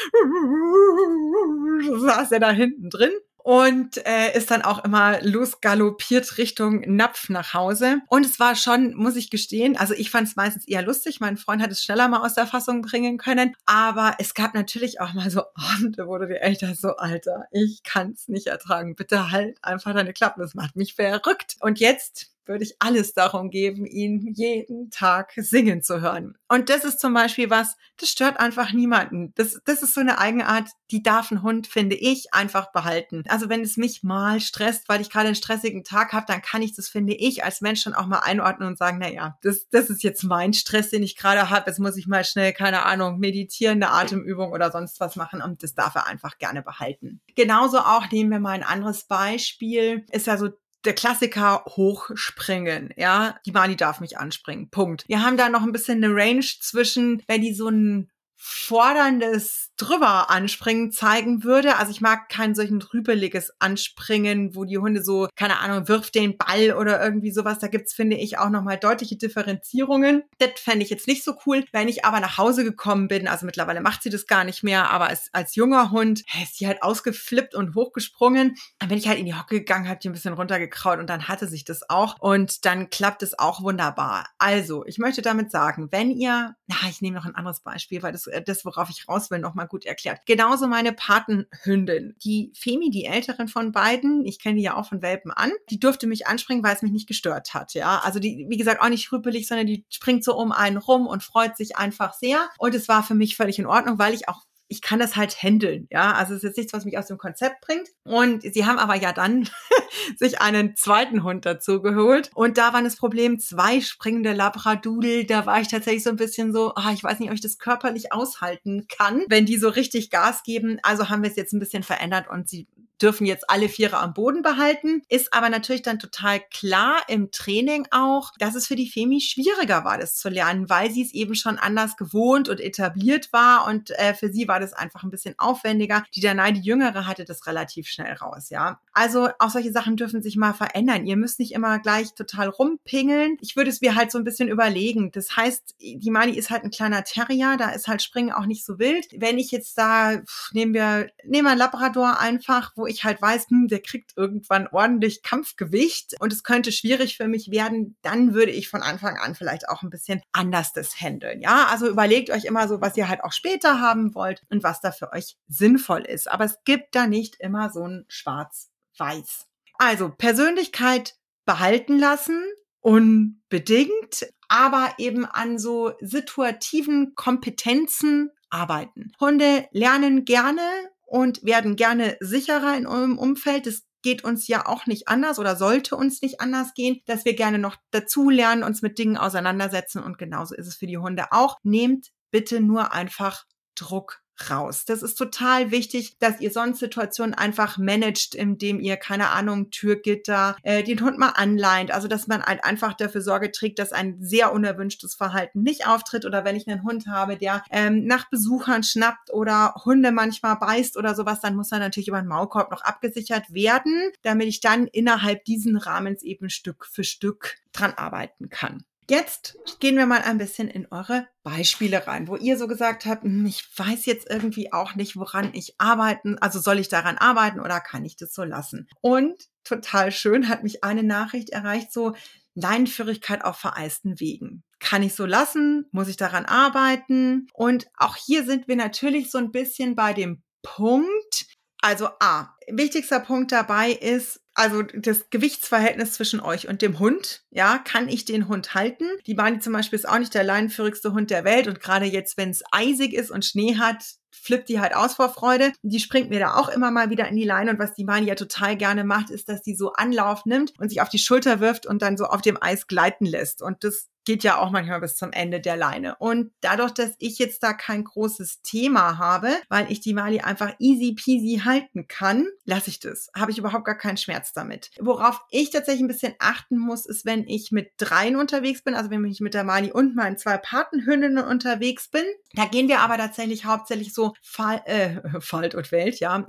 So 1.87 1.99
saß 2.07 2.33
er 2.33 2.40
da 2.40 2.50
hinten 2.50 2.90
drin 2.90 3.12
und 3.42 4.04
äh, 4.07 4.37
ist 4.37 4.50
dann 4.50 4.62
auch 4.62 4.85
immer 4.85 5.21
losgaloppiert 5.23 6.38
Richtung 6.38 6.80
Napf 6.87 7.28
nach 7.28 7.54
Hause. 7.54 8.00
Und 8.09 8.26
es 8.26 8.38
war 8.38 8.54
schon, 8.54 8.95
muss 8.95 9.16
ich 9.16 9.30
gestehen, 9.30 9.76
also 9.76 9.95
ich 9.95 10.11
fand 10.11 10.28
es 10.28 10.37
meistens 10.37 10.69
eher 10.69 10.83
lustig. 10.83 11.21
Mein 11.21 11.37
Freund 11.37 11.62
hat 11.62 11.71
es 11.71 11.83
schneller 11.83 12.09
mal 12.09 12.25
aus 12.25 12.35
der 12.35 12.47
Fassung 12.47 12.83
bringen 12.83 13.19
können. 13.19 13.54
Aber 13.66 14.14
es 14.19 14.35
gab 14.35 14.54
natürlich 14.54 15.00
auch 15.00 15.14
mal 15.14 15.30
so 15.30 15.42
Abende, 15.54 16.07
wo 16.07 16.19
du 16.19 16.26
dir 16.26 16.42
echt 16.42 16.61
so, 16.76 16.97
Alter, 16.97 17.45
ich 17.50 17.83
kann 17.83 18.12
es 18.12 18.28
nicht 18.28 18.49
ertragen. 18.49 18.95
Bitte 18.95 19.30
halt 19.30 19.59
einfach 19.62 19.95
deine 19.95 20.12
Klappe. 20.12 20.40
Das 20.40 20.54
macht 20.54 20.76
mich 20.76 20.95
verrückt. 20.95 21.57
Und 21.61 21.80
jetzt 21.80 22.29
würde 22.47 22.64
ich 22.64 22.76
alles 22.78 23.14
darum 23.14 23.50
geben, 23.50 23.87
ihn 23.87 24.32
jeden 24.35 24.90
Tag 24.90 25.32
singen 25.37 25.82
zu 25.82 26.00
hören. 26.00 26.37
Und 26.49 26.68
das 26.68 26.85
ist 26.85 27.00
zum 27.00 27.14
Beispiel 27.14 27.50
was, 27.50 27.76
das 27.97 28.09
stört 28.09 28.40
einfach 28.40 28.73
niemanden. 28.73 29.32
Das, 29.37 29.61
das 29.64 29.82
ist 29.82 29.94
so 29.94 30.00
eine 30.00 30.18
Eigenart, 30.18 30.68
die 30.90 31.02
darf 31.02 31.30
ein 31.30 31.42
Hund, 31.42 31.66
finde 31.66 31.97
ich, 31.97 32.35
einfach 32.35 32.73
behalten. 32.73 33.23
Also 33.28 33.49
wenn 33.49 33.61
es 33.61 33.76
mich 33.76 34.02
mal 34.02 34.40
stresst, 34.40 34.88
weil 34.88 35.00
ich 35.00 35.11
gerade 35.11 35.26
einen 35.26 35.37
stressigen 35.37 35.85
Tag 35.85 36.12
habe, 36.12 36.26
dann 36.26 36.42
kann 36.42 36.62
ich 36.62 36.75
das, 36.75 36.88
finde 36.88 37.14
ich, 37.14 37.44
als 37.44 37.61
Mensch 37.61 37.82
schon 37.82 37.94
auch 37.94 38.06
mal 38.06 38.18
einordnen 38.18 38.68
und 38.68 38.78
sagen, 38.78 38.99
na 39.00 39.11
ja, 39.11 39.38
das, 39.42 39.68
das 39.70 39.90
ist 39.90 40.02
jetzt 40.02 40.25
mein 40.25 40.52
Stress, 40.52 40.90
den 40.90 41.02
ich 41.02 41.16
gerade 41.16 41.50
habe. 41.50 41.70
Jetzt 41.70 41.78
muss 41.78 41.97
ich 41.97 42.06
mal 42.06 42.25
schnell, 42.25 42.52
keine 42.52 42.85
Ahnung, 42.85 43.18
meditieren, 43.18 43.82
eine 43.82 43.92
Atemübung 43.92 44.52
oder 44.52 44.73
sonst 44.73 44.99
was 45.00 45.16
machen. 45.16 45.42
Und 45.42 45.62
das 45.62 45.75
darf 45.75 45.94
er 45.94 46.06
einfach 46.06 46.38
gerne 46.38 46.62
behalten. 46.62 47.20
Genauso 47.37 47.78
auch, 47.78 48.11
nehmen 48.11 48.30
wir 48.30 48.40
mal 48.40 48.50
ein 48.50 48.62
anderes 48.62 49.04
Beispiel, 49.04 50.04
ist 50.11 50.26
ja 50.26 50.37
so 50.37 50.50
der 50.84 50.94
Klassiker 50.94 51.64
hochspringen, 51.66 52.92
ja. 52.96 53.38
Die 53.46 53.52
Mali 53.52 53.76
darf 53.76 54.00
mich 54.00 54.18
anspringen. 54.18 54.70
Punkt. 54.70 55.04
Wir 55.08 55.22
haben 55.22 55.37
da 55.37 55.49
noch 55.49 55.62
ein 55.62 55.72
bisschen 55.72 56.02
eine 56.02 56.14
Range 56.14 56.44
zwischen, 56.60 57.22
wenn 57.26 57.42
die 57.42 57.54
so 57.54 57.68
ein 57.68 58.10
forderndes 58.37 59.69
drüber 59.80 60.30
anspringen 60.30 60.92
zeigen 60.92 61.42
würde. 61.42 61.76
Also 61.76 61.90
ich 61.90 62.00
mag 62.00 62.28
kein 62.28 62.54
solchen 62.54 62.82
rübeliges 62.82 63.52
Anspringen, 63.58 64.54
wo 64.54 64.64
die 64.64 64.78
Hunde 64.78 65.02
so, 65.02 65.28
keine 65.37 65.58
Ahnung, 65.58 65.88
wirft 65.88 66.14
den 66.14 66.37
Ball 66.37 66.72
oder 66.72 67.02
irgendwie 67.02 67.30
sowas. 67.30 67.58
Da 67.58 67.68
gibt's, 67.68 67.94
finde 67.94 68.16
ich, 68.16 68.38
auch 68.38 68.50
nochmal 68.50 68.78
deutliche 68.78 69.16
Differenzierungen. 69.16 70.25
Das 70.38 70.50
fände 70.56 70.84
ich 70.84 70.90
jetzt 70.90 71.06
nicht 71.06 71.25
so 71.25 71.34
cool. 71.46 71.64
Wenn 71.72 71.88
ich 71.88 72.04
aber 72.04 72.20
nach 72.20 72.37
Hause 72.37 72.64
gekommen 72.64 73.08
bin, 73.08 73.26
also 73.26 73.46
mittlerweile 73.46 73.80
macht 73.80 74.02
sie 74.02 74.10
das 74.10 74.26
gar 74.26 74.44
nicht 74.44 74.62
mehr, 74.62 74.90
aber 74.90 75.08
als, 75.08 75.30
als 75.32 75.54
junger 75.54 75.90
Hund 75.90 76.25
ist 76.42 76.58
sie 76.58 76.66
halt 76.66 76.82
ausgeflippt 76.82 77.54
und 77.54 77.75
hochgesprungen. 77.75 78.56
Dann 78.78 78.88
bin 78.90 78.99
ich 78.99 79.08
halt 79.08 79.18
in 79.18 79.26
die 79.26 79.34
Hocke 79.34 79.58
gegangen, 79.58 79.88
habe 79.88 80.00
die 80.00 80.10
ein 80.10 80.12
bisschen 80.12 80.34
runtergekraut 80.34 80.99
und 80.99 81.08
dann 81.08 81.28
hatte 81.28 81.49
sich 81.49 81.64
das 81.64 81.88
auch. 81.88 82.16
Und 82.20 82.66
dann 82.66 82.90
klappt 82.90 83.22
es 83.22 83.38
auch 83.38 83.62
wunderbar. 83.62 84.26
Also, 84.38 84.84
ich 84.84 84.99
möchte 84.99 85.22
damit 85.22 85.50
sagen, 85.50 85.88
wenn 85.90 86.10
ihr, 86.10 86.54
na, 86.66 86.76
ich 86.88 87.00
nehme 87.00 87.16
noch 87.16 87.25
ein 87.25 87.34
anderes 87.34 87.60
Beispiel, 87.60 88.02
weil 88.02 88.12
das, 88.12 88.28
das 88.44 88.64
worauf 88.64 88.90
ich 88.90 89.08
raus 89.08 89.30
will, 89.30 89.38
nochmal 89.38 89.68
gut 89.70 89.86
erklärt. 89.86 90.26
Genauso 90.26 90.66
meine 90.66 90.92
Patenhündin. 90.92 92.14
Die 92.22 92.52
Femi, 92.54 92.90
die 92.90 93.06
älteren 93.06 93.48
von 93.48 93.72
beiden, 93.72 94.26
ich 94.26 94.38
kenne 94.38 94.56
die 94.56 94.62
ja 94.62 94.76
auch 94.76 94.86
von 94.86 95.00
Welpen 95.00 95.30
an, 95.30 95.50
die 95.70 95.80
durfte 95.80 96.06
mich 96.06 96.26
anspringen, 96.26 96.62
weil 96.62 96.74
es 96.74 96.82
mich 96.82 96.92
nicht 96.92 97.08
gestört 97.08 97.54
hat. 97.54 97.72
Ja, 97.72 98.00
also 98.04 98.18
die, 98.18 98.46
wie 98.48 98.58
gesagt, 98.58 98.82
auch 98.82 98.88
nicht 98.90 99.10
rüppelig, 99.10 99.48
sondern 99.48 99.66
die 99.66 99.86
springt 99.88 100.24
so 100.24 100.36
um 100.36 100.52
einen 100.52 100.76
rum 100.76 101.06
und 101.06 101.22
freut 101.22 101.56
sich 101.56 101.76
einfach 101.76 102.12
sehr. 102.12 102.50
Und 102.58 102.74
es 102.74 102.88
war 102.88 103.02
für 103.02 103.14
mich 103.14 103.36
völlig 103.36 103.58
in 103.58 103.66
Ordnung, 103.66 103.98
weil 103.98 104.12
ich 104.12 104.28
auch 104.28 104.42
ich 104.70 104.82
kann 104.82 105.00
das 105.00 105.16
halt 105.16 105.42
handeln, 105.42 105.88
ja. 105.90 106.12
Also 106.12 106.32
es 106.32 106.38
ist 106.38 106.44
jetzt 106.44 106.56
nichts, 106.56 106.72
was 106.72 106.84
mich 106.84 106.96
aus 106.96 107.08
dem 107.08 107.18
Konzept 107.18 107.60
bringt. 107.60 107.88
Und 108.04 108.42
sie 108.42 108.64
haben 108.64 108.78
aber 108.78 108.94
ja 108.94 109.12
dann 109.12 109.48
sich 110.16 110.40
einen 110.40 110.76
zweiten 110.76 111.24
Hund 111.24 111.44
dazu 111.44 111.82
geholt. 111.82 112.30
Und 112.34 112.56
da 112.56 112.72
war 112.72 112.80
das 112.80 112.94
Problem, 112.94 113.40
zwei 113.40 113.80
springende 113.80 114.32
Labradudel. 114.32 115.24
Da 115.24 115.44
war 115.44 115.60
ich 115.60 115.66
tatsächlich 115.66 116.04
so 116.04 116.10
ein 116.10 116.16
bisschen 116.16 116.52
so, 116.52 116.72
ah, 116.76 116.92
ich 116.92 117.02
weiß 117.02 117.18
nicht, 117.18 117.30
ob 117.30 117.34
ich 117.34 117.40
das 117.40 117.58
körperlich 117.58 118.12
aushalten 118.12 118.86
kann, 118.88 119.24
wenn 119.28 119.44
die 119.44 119.58
so 119.58 119.68
richtig 119.68 120.08
Gas 120.08 120.44
geben. 120.44 120.78
Also 120.84 121.08
haben 121.08 121.24
wir 121.24 121.30
es 121.30 121.36
jetzt 121.36 121.52
ein 121.52 121.58
bisschen 121.58 121.82
verändert 121.82 122.30
und 122.30 122.48
sie 122.48 122.68
dürfen 123.02 123.26
jetzt 123.26 123.49
alle 123.49 123.69
Viere 123.69 123.99
am 123.99 124.14
Boden 124.14 124.42
behalten. 124.42 125.02
Ist 125.09 125.33
aber 125.33 125.49
natürlich 125.49 125.83
dann 125.83 125.99
total 125.99 126.40
klar 126.52 127.02
im 127.09 127.30
Training 127.30 127.87
auch, 127.90 128.33
dass 128.38 128.54
es 128.54 128.66
für 128.66 128.76
die 128.76 128.90
Femi 128.90 129.21
schwieriger 129.21 129.85
war, 129.85 129.99
das 129.99 130.16
zu 130.16 130.28
lernen, 130.28 130.69
weil 130.69 130.90
sie 130.90 131.02
es 131.02 131.12
eben 131.12 131.35
schon 131.35 131.59
anders 131.59 131.97
gewohnt 131.97 132.49
und 132.49 132.61
etabliert 132.61 133.33
war 133.33 133.66
und 133.66 133.90
äh, 133.99 134.14
für 134.14 134.33
sie 134.33 134.49
war 134.49 134.61
das 134.61 134.73
einfach 134.73 135.02
ein 135.02 135.11
bisschen 135.11 135.35
aufwendiger. 135.38 136.04
Die 136.14 136.21
Danai, 136.21 136.52
die 136.52 136.61
Jüngere, 136.61 137.07
hatte 137.07 137.25
das 137.25 137.47
relativ 137.47 137.88
schnell 137.88 138.12
raus, 138.14 138.50
ja. 138.50 138.80
Also 138.92 139.28
auch 139.38 139.50
solche 139.50 139.73
Sachen 139.73 139.97
dürfen 139.97 140.23
sich 140.23 140.37
mal 140.37 140.52
verändern. 140.52 141.07
Ihr 141.07 141.16
müsst 141.16 141.38
nicht 141.38 141.52
immer 141.52 141.78
gleich 141.78 142.14
total 142.14 142.49
rumpingeln. 142.49 143.37
Ich 143.40 143.57
würde 143.57 143.71
es 143.71 143.80
mir 143.80 143.95
halt 143.95 144.11
so 144.11 144.19
ein 144.19 144.25
bisschen 144.25 144.49
überlegen. 144.49 145.11
Das 145.12 145.37
heißt, 145.37 145.76
die 145.80 146.11
Mali 146.11 146.37
ist 146.37 146.50
halt 146.50 146.64
ein 146.64 146.71
kleiner 146.71 147.04
Terrier, 147.04 147.57
da 147.57 147.71
ist 147.71 147.88
halt 147.88 148.02
Springen 148.02 148.33
auch 148.33 148.47
nicht 148.47 148.64
so 148.64 148.78
wild. 148.78 149.07
Wenn 149.16 149.38
ich 149.38 149.50
jetzt 149.50 149.78
da, 149.78 150.21
nehmen 150.52 150.75
wir, 150.75 151.11
nehmen 151.25 151.49
wir 151.49 151.57
Labrador 151.57 152.19
einfach, 152.21 152.73
wo 152.76 152.87
ich 152.90 153.04
halt 153.04 153.23
weiß, 153.23 153.47
hm, 153.49 153.68
der 153.68 153.80
kriegt 153.80 154.12
irgendwann 154.16 154.68
ordentlich 154.68 155.23
Kampfgewicht 155.23 156.14
und 156.20 156.32
es 156.32 156.42
könnte 156.42 156.73
schwierig 156.73 157.16
für 157.16 157.28
mich 157.28 157.50
werden, 157.50 157.97
dann 158.02 158.35
würde 158.35 158.52
ich 158.52 158.68
von 158.68 158.82
Anfang 158.82 159.16
an 159.18 159.35
vielleicht 159.35 159.68
auch 159.68 159.82
ein 159.82 159.90
bisschen 159.90 160.23
anders 160.32 160.73
das 160.73 161.00
handeln. 161.00 161.40
Ja, 161.40 161.66
also 161.70 161.88
überlegt 161.88 162.30
euch 162.30 162.44
immer 162.44 162.68
so, 162.68 162.80
was 162.80 162.97
ihr 162.97 163.09
halt 163.09 163.25
auch 163.25 163.32
später 163.32 163.80
haben 163.80 164.14
wollt 164.14 164.42
und 164.50 164.62
was 164.62 164.80
da 164.80 164.92
für 164.92 165.12
euch 165.12 165.37
sinnvoll 165.49 166.02
ist. 166.02 166.30
Aber 166.30 166.44
es 166.44 166.59
gibt 166.64 166.94
da 166.94 167.06
nicht 167.06 167.37
immer 167.40 167.70
so 167.70 167.87
ein 167.87 168.04
Schwarz-Weiß. 168.09 169.47
Also 169.78 170.11
Persönlichkeit 170.11 171.14
behalten 171.47 171.99
lassen, 171.99 172.42
unbedingt, 172.80 174.32
aber 174.49 174.94
eben 174.99 175.25
an 175.25 175.59
so 175.59 175.92
situativen 176.00 177.14
Kompetenzen 177.14 178.30
arbeiten. 178.50 179.12
Hunde 179.20 179.68
lernen 179.73 180.25
gerne 180.25 180.62
und 181.11 181.45
werden 181.45 181.75
gerne 181.75 182.17
sicherer 182.21 182.76
in 182.76 182.87
eurem 182.87 183.19
Umfeld. 183.19 183.67
Das 183.67 183.83
geht 184.02 184.23
uns 184.23 184.47
ja 184.47 184.67
auch 184.67 184.87
nicht 184.87 185.09
anders 185.09 185.38
oder 185.40 185.57
sollte 185.57 185.97
uns 185.97 186.23
nicht 186.23 186.40
anders 186.40 186.73
gehen, 186.75 187.00
dass 187.07 187.25
wir 187.25 187.35
gerne 187.35 187.59
noch 187.59 187.76
dazu 187.90 188.31
lernen, 188.31 188.62
uns 188.62 188.81
mit 188.81 188.97
Dingen 188.97 189.17
auseinandersetzen 189.17 190.02
und 190.02 190.19
genauso 190.19 190.55
ist 190.55 190.69
es 190.69 190.76
für 190.76 190.87
die 190.87 190.99
Hunde 190.99 191.33
auch. 191.33 191.57
Nehmt 191.64 192.11
bitte 192.31 192.61
nur 192.61 192.93
einfach 192.93 193.45
Druck 193.75 194.19
raus. 194.49 194.85
Das 194.87 195.02
ist 195.02 195.16
total 195.16 195.70
wichtig, 195.70 196.16
dass 196.18 196.40
ihr 196.40 196.50
sonst 196.50 196.78
Situationen 196.78 197.35
einfach 197.35 197.76
managt, 197.76 198.35
indem 198.35 198.80
ihr, 198.80 198.97
keine 198.97 199.30
Ahnung, 199.30 199.70
Türgitter, 199.70 200.56
äh, 200.62 200.82
den 200.82 201.00
Hund 201.00 201.18
mal 201.18 201.30
anleint. 201.30 201.90
Also, 201.90 202.09
dass 202.09 202.26
man 202.26 202.42
halt 202.42 202.64
einfach 202.64 202.94
dafür 202.94 203.20
Sorge 203.20 203.50
trägt, 203.50 203.78
dass 203.78 203.92
ein 203.92 204.16
sehr 204.20 204.52
unerwünschtes 204.52 205.14
Verhalten 205.14 205.62
nicht 205.62 205.87
auftritt. 205.87 206.25
Oder 206.25 206.44
wenn 206.44 206.56
ich 206.56 206.68
einen 206.68 206.85
Hund 206.85 207.06
habe, 207.06 207.37
der 207.37 207.62
ähm, 207.70 208.06
nach 208.06 208.30
Besuchern 208.30 208.82
schnappt 208.82 209.32
oder 209.32 209.75
Hunde 209.85 210.12
manchmal 210.12 210.56
beißt 210.56 210.97
oder 210.97 211.14
sowas, 211.14 211.40
dann 211.40 211.56
muss 211.56 211.73
er 211.73 211.78
natürlich 211.78 212.09
über 212.09 212.20
den 212.20 212.28
Maulkorb 212.28 212.70
noch 212.70 212.82
abgesichert 212.82 213.52
werden, 213.52 214.11
damit 214.23 214.47
ich 214.47 214.61
dann 214.61 214.87
innerhalb 214.87 215.44
diesen 215.44 215.76
Rahmens 215.76 216.23
eben 216.23 216.49
Stück 216.50 216.87
für 216.87 217.04
Stück 217.04 217.56
dran 217.73 217.94
arbeiten 217.94 218.49
kann. 218.49 218.85
Jetzt 219.09 219.57
gehen 219.80 219.97
wir 219.97 220.07
mal 220.07 220.23
ein 220.23 220.38
bisschen 220.38 220.69
in 220.69 220.87
eure 220.90 221.26
Beispiele 221.42 222.07
rein, 222.07 222.28
wo 222.28 222.37
ihr 222.37 222.57
so 222.57 222.69
gesagt 222.69 223.07
habt, 223.07 223.25
hm, 223.25 223.45
ich 223.47 223.64
weiß 223.76 224.07
jetzt 224.07 224.30
irgendwie 224.30 224.73
auch 224.73 224.95
nicht, 224.95 225.16
woran 225.16 225.50
ich 225.52 225.75
arbeiten, 225.78 226.38
also 226.38 226.61
soll 226.61 226.78
ich 226.78 226.88
daran 226.88 227.19
arbeiten 227.19 227.61
oder 227.61 227.80
kann 227.80 228.04
ich 228.04 228.16
das 228.16 228.33
so 228.33 228.45
lassen? 228.45 228.88
Und 229.00 229.49
total 229.64 230.12
schön 230.12 230.49
hat 230.49 230.62
mich 230.62 230.85
eine 230.85 231.02
Nachricht 231.02 231.50
erreicht, 231.50 231.92
so 231.92 232.14
Leinenführigkeit 232.54 233.45
auf 233.45 233.57
vereisten 233.57 234.21
Wegen. 234.21 234.62
Kann 234.78 235.02
ich 235.02 235.14
so 235.14 235.26
lassen? 235.26 235.87
Muss 235.92 236.09
ich 236.09 236.16
daran 236.16 236.47
arbeiten? 236.47 237.49
Und 237.52 237.87
auch 237.97 238.16
hier 238.16 238.45
sind 238.45 238.69
wir 238.69 238.76
natürlich 238.76 239.30
so 239.30 239.38
ein 239.38 239.52
bisschen 239.52 239.95
bei 239.95 240.12
dem 240.12 240.42
Punkt, 240.62 241.47
also 241.83 242.09
A, 242.21 242.54
wichtigster 242.69 243.21
Punkt 243.21 243.52
dabei 243.52 243.92
ist, 243.92 244.40
also 244.61 244.83
das 244.83 245.31
Gewichtsverhältnis 245.31 246.12
zwischen 246.12 246.38
euch 246.38 246.69
und 246.69 246.83
dem 246.83 246.99
Hund. 246.99 247.45
Ja, 247.50 247.79
kann 247.79 248.11
ich 248.11 248.26
den 248.26 248.47
Hund 248.47 248.75
halten? 248.75 249.07
Die 249.26 249.33
Bani 249.33 249.59
zum 249.59 249.73
Beispiel 249.73 249.99
ist 249.99 250.07
auch 250.07 250.19
nicht 250.19 250.35
der 250.35 250.45
leinenführigste 250.45 251.14
Hund 251.14 251.31
der 251.31 251.45
Welt 251.45 251.67
und 251.67 251.81
gerade 251.81 252.05
jetzt, 252.05 252.37
wenn 252.37 252.50
es 252.50 252.62
eisig 252.71 253.14
ist 253.14 253.31
und 253.31 253.47
Schnee 253.47 253.79
hat, 253.79 254.05
flippt 254.31 254.69
die 254.69 254.79
halt 254.79 254.95
aus 254.95 255.14
vor 255.14 255.31
Freude. 255.31 255.73
Die 255.83 255.99
springt 255.99 256.29
mir 256.29 256.40
da 256.40 256.57
auch 256.57 256.69
immer 256.69 256.90
mal 256.90 257.09
wieder 257.09 257.26
in 257.26 257.37
die 257.37 257.45
Leine 257.45 257.71
und 257.71 257.79
was 257.79 257.95
die 257.95 258.05
Mani 258.05 258.26
ja 258.26 258.35
total 258.35 258.76
gerne 258.76 259.02
macht, 259.02 259.31
ist, 259.31 259.49
dass 259.49 259.62
die 259.62 259.75
so 259.75 259.95
Anlauf 259.95 260.45
nimmt 260.45 260.79
und 260.79 260.90
sich 260.90 261.00
auf 261.00 261.09
die 261.09 261.19
Schulter 261.19 261.61
wirft 261.61 261.87
und 261.87 262.02
dann 262.02 262.19
so 262.19 262.26
auf 262.26 262.43
dem 262.43 262.62
Eis 262.62 262.87
gleiten 262.87 263.25
lässt. 263.25 263.62
Und 263.62 263.83
das 263.83 264.09
geht 264.24 264.44
ja 264.44 264.58
auch 264.58 264.70
manchmal 264.70 265.00
bis 265.00 265.16
zum 265.16 265.32
Ende 265.32 265.60
der 265.60 265.76
Leine. 265.76 266.16
Und 266.18 266.52
dadurch, 266.60 266.92
dass 266.92 267.12
ich 267.18 267.38
jetzt 267.38 267.62
da 267.62 267.72
kein 267.72 268.04
großes 268.04 268.62
Thema 268.62 269.18
habe, 269.18 269.50
weil 269.68 269.90
ich 269.90 270.00
die 270.00 270.14
Mali 270.14 270.40
einfach 270.40 270.74
easy 270.78 271.14
peasy 271.14 271.62
halten 271.64 272.06
kann, 272.08 272.46
lasse 272.64 272.90
ich 272.90 273.00
das. 273.00 273.30
Habe 273.36 273.50
ich 273.50 273.58
überhaupt 273.58 273.84
gar 273.84 273.96
keinen 273.96 274.16
Schmerz 274.16 274.52
damit. 274.52 274.90
Worauf 275.00 275.40
ich 275.50 275.70
tatsächlich 275.70 276.02
ein 276.02 276.08
bisschen 276.08 276.34
achten 276.38 276.78
muss, 276.78 277.06
ist, 277.06 277.24
wenn 277.24 277.46
ich 277.46 277.72
mit 277.72 277.92
dreien 277.96 278.36
unterwegs 278.36 278.82
bin, 278.82 278.94
also 278.94 279.10
wenn 279.10 279.24
ich 279.24 279.40
mit 279.40 279.54
der 279.54 279.64
Mali 279.64 279.92
und 279.92 280.14
meinen 280.14 280.38
zwei 280.38 280.59
Patenhündinnen 280.59 281.44
unterwegs 281.44 282.09
bin. 282.09 282.24
Da 282.54 282.66
gehen 282.66 282.88
wir 282.88 283.00
aber 283.00 283.16
tatsächlich 283.16 283.64
hauptsächlich 283.64 284.12
so 284.12 284.35
Fall, 284.42 284.83
äh, 284.85 285.20
Falt 285.40 285.74
und 285.74 285.90
Welt, 285.92 286.20
ja. 286.20 286.46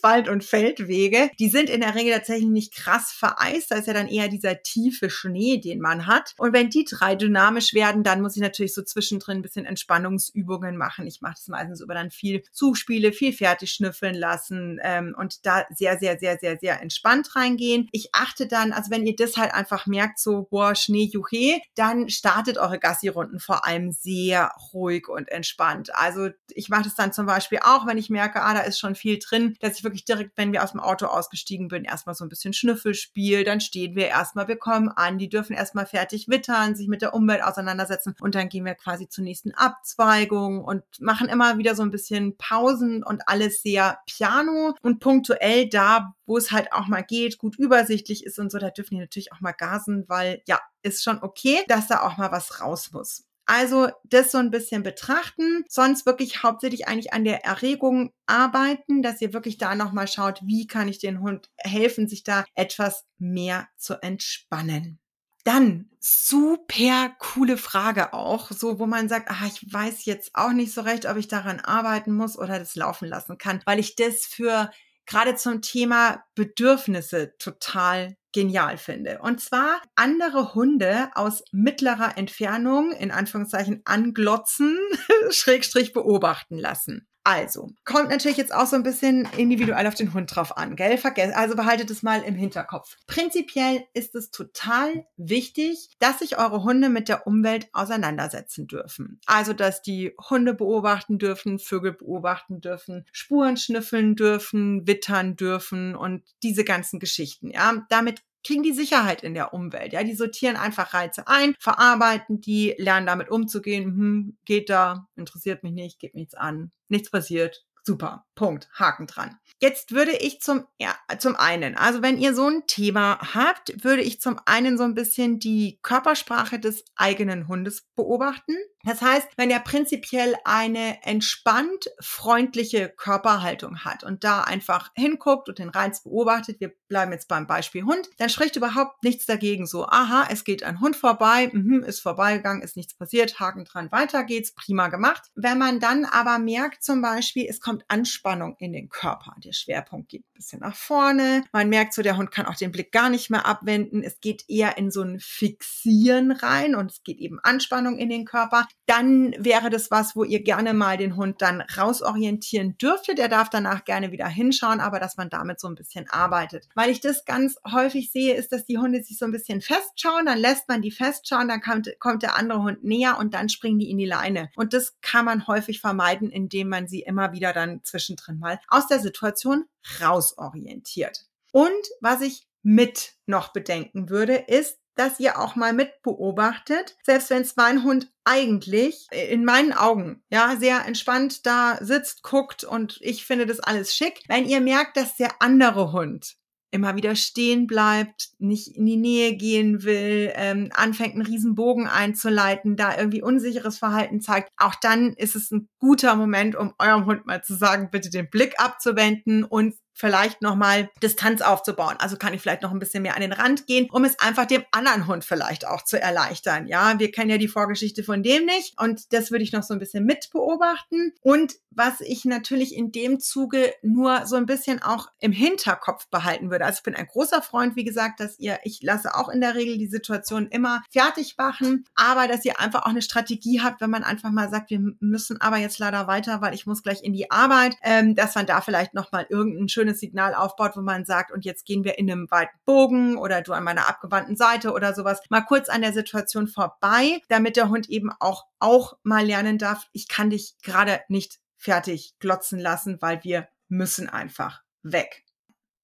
Wald- 0.00 0.28
und 0.28 0.44
Feldwege. 0.44 1.30
Die 1.38 1.48
sind 1.48 1.70
in 1.70 1.80
der 1.80 1.94
Regel 1.94 2.12
tatsächlich 2.12 2.48
nicht 2.48 2.74
krass 2.74 3.12
vereist. 3.12 3.70
Da 3.70 3.76
ist 3.76 3.86
ja 3.86 3.94
dann 3.94 4.08
eher 4.08 4.28
dieser 4.28 4.62
tiefe 4.62 5.10
Schnee, 5.10 5.58
den 5.58 5.80
man 5.80 6.06
hat. 6.06 6.34
Und 6.38 6.52
wenn 6.52 6.70
die 6.70 6.84
drei 6.84 7.14
dynamisch 7.14 7.74
werden, 7.74 8.02
dann 8.02 8.20
muss 8.20 8.36
ich 8.36 8.42
natürlich 8.42 8.74
so 8.74 8.82
zwischendrin 8.82 9.38
ein 9.38 9.42
bisschen 9.42 9.66
Entspannungsübungen 9.66 10.76
machen. 10.76 11.06
Ich 11.06 11.20
mache 11.20 11.34
das 11.34 11.48
meistens 11.48 11.80
über 11.80 11.94
dann 11.94 12.10
viel 12.10 12.42
Zugspiele, 12.52 13.12
viel 13.12 13.32
fertig 13.32 13.72
schnüffeln 13.72 14.14
lassen 14.14 14.78
ähm, 14.82 15.14
und 15.18 15.46
da 15.46 15.64
sehr, 15.70 15.98
sehr, 15.98 16.18
sehr, 16.18 16.38
sehr, 16.38 16.58
sehr 16.58 16.80
entspannt 16.80 17.34
reingehen. 17.36 17.88
Ich 17.92 18.14
achte 18.14 18.46
dann, 18.46 18.72
also 18.72 18.90
wenn 18.90 19.06
ihr 19.06 19.16
das 19.16 19.36
halt 19.36 19.52
einfach 19.52 19.86
merkt, 19.86 20.18
so, 20.18 20.46
boah, 20.50 20.74
Schnee, 20.74 21.04
juhe, 21.04 21.60
dann 21.74 22.08
startet 22.08 22.58
eure 22.58 22.78
Gassi-Runden 22.78 23.40
vor 23.40 23.66
allem 23.66 23.92
sehr 23.92 24.52
ruhig 24.72 25.08
und 25.08 25.28
entspannt. 25.30 25.94
Also 25.94 26.30
ich 26.48 26.68
mache 26.68 26.84
das 26.84 26.94
dann 26.94 27.12
zum 27.12 27.26
Beispiel 27.26 27.58
auch, 27.62 27.86
wenn 27.86 27.98
ich 27.98 28.10
merke, 28.10 28.42
ah, 28.42 28.54
da 28.54 28.60
ist 28.60 28.78
schon 28.78 28.94
viel 28.94 29.18
drin, 29.18 29.56
dass 29.60 29.76
ich 29.76 29.81
wirklich 29.84 30.04
direkt, 30.04 30.32
wenn 30.36 30.52
wir 30.52 30.62
aus 30.62 30.72
dem 30.72 30.80
Auto 30.80 31.06
ausgestiegen 31.06 31.68
bin, 31.68 31.84
erstmal 31.84 32.14
so 32.14 32.24
ein 32.24 32.28
bisschen 32.28 32.52
Schnüffelspiel, 32.52 33.44
dann 33.44 33.60
stehen 33.60 33.94
wir 33.96 34.08
erstmal, 34.08 34.48
wir 34.48 34.56
kommen 34.56 34.88
an, 34.88 35.18
die 35.18 35.28
dürfen 35.28 35.54
erstmal 35.54 35.86
fertig 35.86 36.28
wittern, 36.28 36.74
sich 36.74 36.88
mit 36.88 37.02
der 37.02 37.14
Umwelt 37.14 37.42
auseinandersetzen 37.42 38.14
und 38.20 38.34
dann 38.34 38.48
gehen 38.48 38.64
wir 38.64 38.74
quasi 38.74 39.08
zur 39.08 39.24
nächsten 39.24 39.52
Abzweigung 39.52 40.64
und 40.64 40.82
machen 41.00 41.28
immer 41.28 41.58
wieder 41.58 41.74
so 41.74 41.82
ein 41.82 41.90
bisschen 41.90 42.36
Pausen 42.36 43.02
und 43.02 43.28
alles 43.28 43.62
sehr 43.62 43.98
piano 44.06 44.74
und 44.82 45.00
punktuell 45.00 45.68
da, 45.68 46.14
wo 46.26 46.36
es 46.36 46.52
halt 46.52 46.72
auch 46.72 46.86
mal 46.86 47.02
geht, 47.02 47.38
gut 47.38 47.56
übersichtlich 47.58 48.24
ist 48.24 48.38
und 48.38 48.50
so, 48.50 48.58
da 48.58 48.70
dürfen 48.70 48.94
die 48.94 49.00
natürlich 49.00 49.32
auch 49.32 49.40
mal 49.40 49.52
gasen, 49.52 50.04
weil 50.08 50.42
ja, 50.46 50.60
ist 50.82 51.02
schon 51.02 51.22
okay, 51.22 51.62
dass 51.68 51.88
da 51.88 52.02
auch 52.02 52.16
mal 52.16 52.32
was 52.32 52.60
raus 52.60 52.90
muss. 52.92 53.24
Also 53.46 53.88
das 54.04 54.30
so 54.30 54.38
ein 54.38 54.50
bisschen 54.50 54.82
betrachten, 54.82 55.64
sonst 55.68 56.06
wirklich 56.06 56.42
hauptsächlich 56.42 56.86
eigentlich 56.86 57.12
an 57.12 57.24
der 57.24 57.44
Erregung 57.44 58.12
arbeiten, 58.26 59.02
dass 59.02 59.20
ihr 59.20 59.32
wirklich 59.32 59.58
da 59.58 59.74
nochmal 59.74 60.08
schaut, 60.08 60.40
wie 60.44 60.66
kann 60.66 60.88
ich 60.88 60.98
den 60.98 61.20
Hund 61.20 61.50
helfen, 61.58 62.08
sich 62.08 62.22
da 62.22 62.44
etwas 62.54 63.04
mehr 63.18 63.68
zu 63.76 64.00
entspannen. 64.00 65.00
Dann 65.44 65.90
super 65.98 67.10
coole 67.18 67.56
Frage 67.56 68.12
auch, 68.12 68.52
so 68.52 68.78
wo 68.78 68.86
man 68.86 69.08
sagt, 69.08 69.28
ah, 69.28 69.46
ich 69.46 69.72
weiß 69.72 70.04
jetzt 70.04 70.30
auch 70.34 70.52
nicht 70.52 70.72
so 70.72 70.82
recht, 70.82 71.06
ob 71.06 71.16
ich 71.16 71.26
daran 71.26 71.58
arbeiten 71.58 72.12
muss 72.14 72.38
oder 72.38 72.60
das 72.60 72.76
laufen 72.76 73.08
lassen 73.08 73.38
kann, 73.38 73.60
weil 73.64 73.80
ich 73.80 73.96
das 73.96 74.24
für 74.24 74.70
gerade 75.06 75.34
zum 75.34 75.62
Thema 75.62 76.24
Bedürfnisse 76.34 77.36
total 77.38 78.16
genial 78.32 78.78
finde. 78.78 79.18
Und 79.20 79.40
zwar 79.40 79.82
andere 79.94 80.54
Hunde 80.54 81.10
aus 81.14 81.44
mittlerer 81.52 82.16
Entfernung, 82.16 82.92
in 82.92 83.10
Anführungszeichen, 83.10 83.82
anglotzen, 83.84 84.78
Schrägstrich 85.30 85.92
beobachten 85.92 86.58
lassen. 86.58 87.06
Also, 87.24 87.70
kommt 87.84 88.08
natürlich 88.10 88.36
jetzt 88.36 88.52
auch 88.52 88.66
so 88.66 88.74
ein 88.74 88.82
bisschen 88.82 89.28
individuell 89.36 89.86
auf 89.86 89.94
den 89.94 90.12
Hund 90.12 90.34
drauf 90.34 90.56
an, 90.56 90.74
gell? 90.74 90.98
Vergesst, 90.98 91.36
also 91.36 91.54
behaltet 91.54 91.88
es 91.90 92.02
mal 92.02 92.20
im 92.22 92.34
Hinterkopf. 92.34 92.96
Prinzipiell 93.06 93.84
ist 93.94 94.16
es 94.16 94.32
total 94.32 95.06
wichtig, 95.16 95.90
dass 96.00 96.18
sich 96.18 96.38
eure 96.38 96.64
Hunde 96.64 96.88
mit 96.88 97.08
der 97.08 97.26
Umwelt 97.28 97.68
auseinandersetzen 97.72 98.66
dürfen. 98.66 99.20
Also, 99.26 99.52
dass 99.52 99.82
die 99.82 100.14
Hunde 100.30 100.52
beobachten 100.52 101.18
dürfen, 101.18 101.60
Vögel 101.60 101.92
beobachten 101.92 102.60
dürfen, 102.60 103.06
Spuren 103.12 103.56
schnüffeln 103.56 104.16
dürfen, 104.16 104.88
wittern 104.88 105.36
dürfen 105.36 105.94
und 105.94 106.24
diese 106.42 106.64
ganzen 106.64 106.98
Geschichten, 106.98 107.50
ja? 107.50 107.86
Damit 107.88 108.22
kriegen 108.44 108.62
die 108.62 108.72
Sicherheit 108.72 109.22
in 109.22 109.34
der 109.34 109.54
Umwelt. 109.54 109.92
Ja, 109.92 110.02
die 110.04 110.14
sortieren 110.14 110.56
einfach 110.56 110.94
Reize 110.94 111.26
ein, 111.28 111.54
verarbeiten 111.58 112.40
die, 112.40 112.74
lernen 112.78 113.06
damit 113.06 113.30
umzugehen. 113.30 113.84
Hm, 113.84 114.38
geht 114.44 114.70
da, 114.70 115.08
interessiert 115.16 115.62
mich 115.62 115.72
nicht, 115.72 115.98
geht 115.98 116.14
nichts 116.14 116.34
an, 116.34 116.72
nichts 116.88 117.10
passiert. 117.10 117.64
Super, 117.84 118.26
Punkt, 118.36 118.68
Haken 118.74 119.08
dran. 119.08 119.38
Jetzt 119.60 119.90
würde 119.90 120.12
ich 120.12 120.40
zum, 120.40 120.66
ja, 120.78 120.94
zum 121.18 121.34
einen, 121.34 121.76
also 121.76 122.00
wenn 122.00 122.16
ihr 122.16 122.32
so 122.32 122.46
ein 122.46 122.62
Thema 122.68 123.18
habt, 123.34 123.82
würde 123.82 124.02
ich 124.02 124.20
zum 124.20 124.38
einen 124.46 124.78
so 124.78 124.84
ein 124.84 124.94
bisschen 124.94 125.40
die 125.40 125.80
Körpersprache 125.82 126.60
des 126.60 126.84
eigenen 126.94 127.48
Hundes 127.48 127.88
beobachten. 127.96 128.54
Das 128.84 129.00
heißt, 129.00 129.28
wenn 129.36 129.50
er 129.50 129.60
prinzipiell 129.60 130.34
eine 130.44 131.02
entspannt 131.04 131.90
freundliche 132.00 132.88
Körperhaltung 132.88 133.84
hat 133.84 134.04
und 134.04 134.24
da 134.24 134.42
einfach 134.42 134.90
hinguckt 134.94 135.48
und 135.48 135.58
den 135.58 135.68
Reiz 135.68 136.02
beobachtet, 136.02 136.60
wir 136.60 136.72
bleiben 136.88 137.12
jetzt 137.12 137.28
beim 137.28 137.46
Beispiel 137.46 137.84
Hund, 137.84 138.10
dann 138.18 138.28
spricht 138.28 138.56
überhaupt 138.56 139.02
nichts 139.02 139.24
dagegen. 139.26 139.66
So, 139.66 139.86
aha, 139.86 140.26
es 140.30 140.44
geht 140.44 140.62
ein 140.62 140.80
Hund 140.80 140.96
vorbei, 140.96 141.50
mh, 141.52 141.86
ist 141.86 142.00
vorbeigegangen, 142.00 142.62
ist 142.62 142.76
nichts 142.76 142.94
passiert, 142.94 143.40
Haken 143.40 143.64
dran, 143.64 143.92
weiter 143.92 144.24
geht's, 144.24 144.52
prima 144.54 144.88
gemacht. 144.88 145.22
Wenn 145.34 145.58
man 145.58 145.80
dann 145.80 146.04
aber 146.04 146.38
merkt 146.38 146.82
zum 146.82 147.00
Beispiel, 147.00 147.46
es 147.48 147.60
kommt 147.60 147.84
Anspannung 147.88 148.56
in 148.58 148.72
den 148.72 148.88
Körper, 148.88 149.34
der 149.38 149.52
Schwerpunkt 149.52 150.08
geht 150.08 150.22
ein 150.22 150.34
bisschen 150.34 150.60
nach 150.60 150.76
vorne, 150.76 151.44
man 151.52 151.68
merkt 151.68 151.94
so, 151.94 152.02
der 152.02 152.16
Hund 152.16 152.30
kann 152.30 152.46
auch 152.46 152.56
den 152.56 152.72
Blick 152.72 152.92
gar 152.92 153.08
nicht 153.08 153.30
mehr 153.30 153.46
abwenden, 153.46 154.02
es 154.02 154.20
geht 154.20 154.44
eher 154.48 154.76
in 154.76 154.90
so 154.90 155.02
ein 155.02 155.20
Fixieren 155.20 156.32
rein 156.32 156.74
und 156.74 156.90
es 156.90 157.02
geht 157.02 157.18
eben 157.18 157.38
Anspannung 157.40 157.96
in 157.98 158.08
den 158.08 158.24
Körper, 158.24 158.66
dann 158.86 159.34
wäre 159.38 159.70
das 159.70 159.90
was, 159.90 160.16
wo 160.16 160.24
ihr 160.24 160.42
gerne 160.42 160.74
mal 160.74 160.96
den 160.96 161.16
Hund 161.16 161.40
dann 161.40 161.60
rausorientieren 161.60 162.76
dürftet. 162.78 163.18
Er 163.18 163.28
darf 163.28 163.48
danach 163.48 163.84
gerne 163.84 164.12
wieder 164.12 164.26
hinschauen, 164.26 164.80
aber 164.80 164.98
dass 164.98 165.16
man 165.16 165.30
damit 165.30 165.60
so 165.60 165.68
ein 165.68 165.74
bisschen 165.74 166.08
arbeitet. 166.10 166.68
Weil 166.74 166.90
ich 166.90 167.00
das 167.00 167.24
ganz 167.24 167.56
häufig 167.70 168.10
sehe, 168.10 168.34
ist, 168.34 168.52
dass 168.52 168.64
die 168.64 168.78
Hunde 168.78 169.02
sich 169.02 169.18
so 169.18 169.24
ein 169.24 169.32
bisschen 169.32 169.60
festschauen, 169.60 170.26
dann 170.26 170.38
lässt 170.38 170.68
man 170.68 170.82
die 170.82 170.90
festschauen, 170.90 171.48
dann 171.48 171.60
kommt, 171.60 171.88
kommt 172.00 172.22
der 172.22 172.36
andere 172.36 172.62
Hund 172.62 172.84
näher 172.84 173.18
und 173.18 173.34
dann 173.34 173.48
springen 173.48 173.78
die 173.78 173.90
in 173.90 173.98
die 173.98 174.06
Leine. 174.06 174.50
Und 174.56 174.72
das 174.72 175.00
kann 175.00 175.24
man 175.24 175.46
häufig 175.46 175.80
vermeiden, 175.80 176.30
indem 176.30 176.68
man 176.68 176.88
sie 176.88 177.00
immer 177.00 177.32
wieder 177.32 177.52
dann 177.52 177.80
zwischendrin 177.84 178.38
mal 178.38 178.58
aus 178.68 178.88
der 178.88 178.98
Situation 178.98 179.64
rausorientiert. 180.00 181.26
Und 181.52 181.70
was 182.00 182.20
ich 182.20 182.46
mit 182.62 183.14
noch 183.26 183.52
bedenken 183.52 184.08
würde, 184.08 184.34
ist, 184.34 184.78
dass 184.94 185.20
ihr 185.20 185.38
auch 185.38 185.56
mal 185.56 185.72
mit 185.72 186.02
beobachtet, 186.02 186.96
selbst 187.02 187.30
wenn 187.30 187.42
es 187.42 187.56
mein 187.56 187.84
Hund 187.84 188.10
eigentlich 188.24 189.06
in 189.10 189.44
meinen 189.44 189.72
Augen 189.72 190.22
ja 190.30 190.56
sehr 190.56 190.84
entspannt 190.86 191.46
da 191.46 191.78
sitzt, 191.80 192.22
guckt 192.22 192.64
und 192.64 192.98
ich 193.00 193.24
finde 193.24 193.46
das 193.46 193.60
alles 193.60 193.94
schick, 193.94 194.22
wenn 194.28 194.46
ihr 194.46 194.60
merkt, 194.60 194.96
dass 194.96 195.16
der 195.16 195.30
andere 195.40 195.92
Hund 195.92 196.36
immer 196.72 196.96
wieder 196.96 197.14
stehen 197.14 197.66
bleibt, 197.66 198.30
nicht 198.38 198.76
in 198.76 198.86
die 198.86 198.96
Nähe 198.96 199.36
gehen 199.36 199.84
will, 199.84 200.32
ähm, 200.34 200.70
anfängt 200.72 201.14
einen 201.14 201.26
riesen 201.26 201.54
Bogen 201.54 201.86
einzuleiten, 201.86 202.76
da 202.76 202.96
irgendwie 202.96 203.22
unsicheres 203.22 203.78
Verhalten 203.78 204.20
zeigt, 204.20 204.50
auch 204.56 204.74
dann 204.76 205.12
ist 205.12 205.36
es 205.36 205.50
ein 205.50 205.68
guter 205.78 206.16
Moment, 206.16 206.56
um 206.56 206.72
eurem 206.78 207.04
Hund 207.04 207.26
mal 207.26 207.44
zu 207.44 207.54
sagen, 207.54 207.90
bitte 207.92 208.08
den 208.08 208.30
Blick 208.30 208.54
abzuwenden 208.58 209.44
und 209.44 209.74
vielleicht 209.94 210.42
nochmal 210.42 210.90
Distanz 211.02 211.42
aufzubauen. 211.42 211.96
Also 211.98 212.16
kann 212.16 212.34
ich 212.34 212.40
vielleicht 212.40 212.62
noch 212.62 212.72
ein 212.72 212.78
bisschen 212.78 213.02
mehr 213.02 213.14
an 213.14 213.20
den 213.20 213.32
Rand 213.32 213.66
gehen, 213.66 213.88
um 213.90 214.04
es 214.04 214.18
einfach 214.18 214.46
dem 214.46 214.64
anderen 214.72 215.06
Hund 215.06 215.24
vielleicht 215.24 215.66
auch 215.66 215.82
zu 215.82 216.00
erleichtern. 216.00 216.66
Ja, 216.66 216.98
wir 216.98 217.10
kennen 217.10 217.30
ja 217.30 217.38
die 217.38 217.48
Vorgeschichte 217.48 218.02
von 218.04 218.22
dem 218.22 218.46
nicht 218.46 218.80
und 218.80 219.12
das 219.12 219.30
würde 219.30 219.44
ich 219.44 219.52
noch 219.52 219.62
so 219.62 219.74
ein 219.74 219.80
bisschen 219.80 220.04
mit 220.04 220.30
beobachten. 220.32 221.12
Und 221.20 221.54
was 221.74 222.00
ich 222.00 222.24
natürlich 222.24 222.74
in 222.74 222.92
dem 222.92 223.20
Zuge 223.20 223.72
nur 223.82 224.26
so 224.26 224.36
ein 224.36 224.46
bisschen 224.46 224.82
auch 224.82 225.08
im 225.20 225.32
Hinterkopf 225.32 226.08
behalten 226.08 226.50
würde. 226.50 226.64
Also 226.64 226.78
ich 226.78 226.82
bin 226.82 226.94
ein 226.94 227.06
großer 227.06 227.42
Freund, 227.42 227.76
wie 227.76 227.84
gesagt, 227.84 228.20
dass 228.20 228.38
ihr, 228.38 228.58
ich 228.64 228.82
lasse 228.82 229.14
auch 229.14 229.28
in 229.28 229.40
der 229.40 229.54
Regel 229.54 229.78
die 229.78 229.86
Situation 229.86 230.48
immer 230.48 230.82
fertig 230.90 231.36
machen, 231.38 231.84
aber 231.94 232.28
dass 232.28 232.44
ihr 232.44 232.60
einfach 232.60 232.82
auch 232.82 232.90
eine 232.90 233.02
Strategie 233.02 233.60
habt, 233.62 233.80
wenn 233.80 233.90
man 233.90 234.04
einfach 234.04 234.30
mal 234.30 234.50
sagt, 234.50 234.70
wir 234.70 234.80
müssen 235.00 235.40
aber 235.40 235.56
jetzt 235.56 235.78
leider 235.78 236.06
weiter, 236.06 236.40
weil 236.40 236.54
ich 236.54 236.66
muss 236.66 236.82
gleich 236.82 237.02
in 237.02 237.12
die 237.12 237.30
Arbeit, 237.30 237.76
ähm, 237.82 238.14
dass 238.14 238.34
man 238.34 238.46
da 238.46 238.60
vielleicht 238.60 238.94
nochmal 238.94 239.26
irgendein 239.28 239.68
schönes 239.82 239.98
Signal 239.98 240.34
aufbaut, 240.34 240.76
wo 240.76 240.80
man 240.80 241.04
sagt, 241.04 241.32
und 241.32 241.44
jetzt 241.44 241.66
gehen 241.66 241.82
wir 241.82 241.98
in 241.98 242.10
einem 242.10 242.30
weiten 242.30 242.56
Bogen 242.64 243.16
oder 243.16 243.42
du 243.42 243.52
an 243.52 243.64
meiner 243.64 243.88
abgewandten 243.88 244.36
Seite 244.36 244.72
oder 244.72 244.94
sowas, 244.94 245.20
mal 245.28 245.40
kurz 245.40 245.68
an 245.68 245.82
der 245.82 245.92
Situation 245.92 246.46
vorbei, 246.46 247.20
damit 247.28 247.56
der 247.56 247.68
Hund 247.68 247.88
eben 247.88 248.10
auch, 248.20 248.46
auch 248.60 248.96
mal 249.02 249.26
lernen 249.26 249.58
darf, 249.58 249.88
ich 249.92 250.06
kann 250.06 250.30
dich 250.30 250.54
gerade 250.62 251.00
nicht 251.08 251.40
fertig 251.56 252.14
glotzen 252.20 252.60
lassen, 252.60 252.98
weil 253.00 253.24
wir 253.24 253.48
müssen 253.68 254.08
einfach 254.08 254.62
weg. 254.82 255.24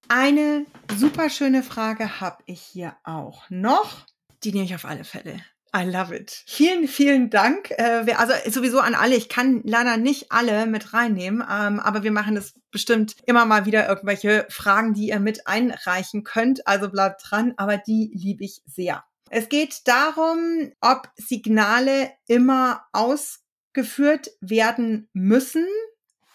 Eine 0.07 0.65
super 0.97 1.29
schöne 1.29 1.61
Frage 1.61 2.21
habe 2.21 2.41
ich 2.45 2.61
hier 2.61 2.95
auch 3.03 3.49
noch. 3.49 4.05
Die 4.43 4.53
nehme 4.53 4.65
ich 4.65 4.75
auf 4.75 4.85
alle 4.85 5.03
Fälle. 5.03 5.41
I 5.75 5.83
love 5.83 6.15
it. 6.15 6.43
Vielen, 6.47 6.87
vielen 6.87 7.29
Dank. 7.29 7.71
Äh, 7.71 8.11
also 8.13 8.33
sowieso 8.49 8.79
an 8.79 8.95
alle. 8.95 9.15
Ich 9.15 9.29
kann 9.29 9.61
leider 9.63 9.97
nicht 9.97 10.31
alle 10.31 10.65
mit 10.65 10.93
reinnehmen, 10.93 11.41
ähm, 11.41 11.79
aber 11.79 12.03
wir 12.03 12.11
machen 12.11 12.35
das 12.35 12.53
bestimmt 12.71 13.15
immer 13.25 13.45
mal 13.45 13.65
wieder 13.65 13.87
irgendwelche 13.87 14.47
Fragen, 14.49 14.93
die 14.93 15.09
ihr 15.09 15.19
mit 15.19 15.47
einreichen 15.47 16.23
könnt. 16.23 16.65
Also 16.65 16.89
bleibt 16.89 17.21
dran, 17.29 17.53
aber 17.57 17.77
die 17.77 18.11
liebe 18.13 18.43
ich 18.43 18.61
sehr. 18.65 19.03
Es 19.29 19.47
geht 19.47 19.87
darum, 19.87 20.71
ob 20.81 21.09
Signale 21.15 22.11
immer 22.27 22.85
ausgeführt 22.91 24.31
werden 24.41 25.07
müssen. 25.13 25.67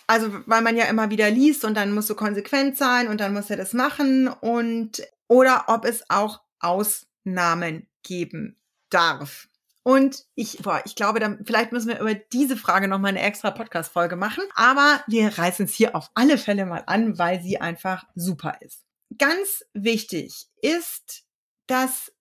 Also, 0.07 0.31
weil 0.47 0.63
man 0.63 0.77
ja 0.77 0.85
immer 0.85 1.11
wieder 1.11 1.31
liest 1.31 1.65
und 1.65 1.75
dann 1.75 1.93
musst 1.93 2.11
du 2.11 2.15
konsequent 2.15 2.77
sein 2.77 3.09
und 3.09 3.21
dann 3.21 3.33
muss 3.33 3.51
er 3.51 3.57
das 3.57 3.73
machen 3.73 4.29
und 4.29 5.03
oder 5.29 5.65
ob 5.69 5.87
es 5.87 6.05
auch 6.11 6.43
Ausnahmen 6.61 7.89
geben 8.03 8.59
darf. 8.91 9.49
Und 9.83 10.25
ich, 10.35 10.59
boah, 10.63 10.81
ich 10.87 10.95
glaube, 10.97 11.21
dann, 11.21 11.45
vielleicht 11.45 11.73
müssen 11.73 11.89
wir 11.89 12.01
über 12.01 12.15
diese 12.15 12.57
Frage 12.57 12.89
nochmal 12.89 13.11
eine 13.11 13.21
extra 13.21 13.51
Podcast-Folge 13.51 14.17
machen. 14.17 14.43
Aber 14.55 15.03
wir 15.07 15.37
reißen 15.37 15.67
es 15.67 15.75
hier 15.75 15.95
auf 15.95 16.11
alle 16.15 16.39
Fälle 16.39 16.65
mal 16.65 16.85
an, 16.87 17.19
weil 17.19 17.43
sie 17.43 17.61
einfach 17.61 18.05
super 18.15 18.57
ist. 18.61 18.83
Ganz 19.19 19.63
wichtig 19.75 20.47
ist, 20.63 21.25
dass 21.67 22.13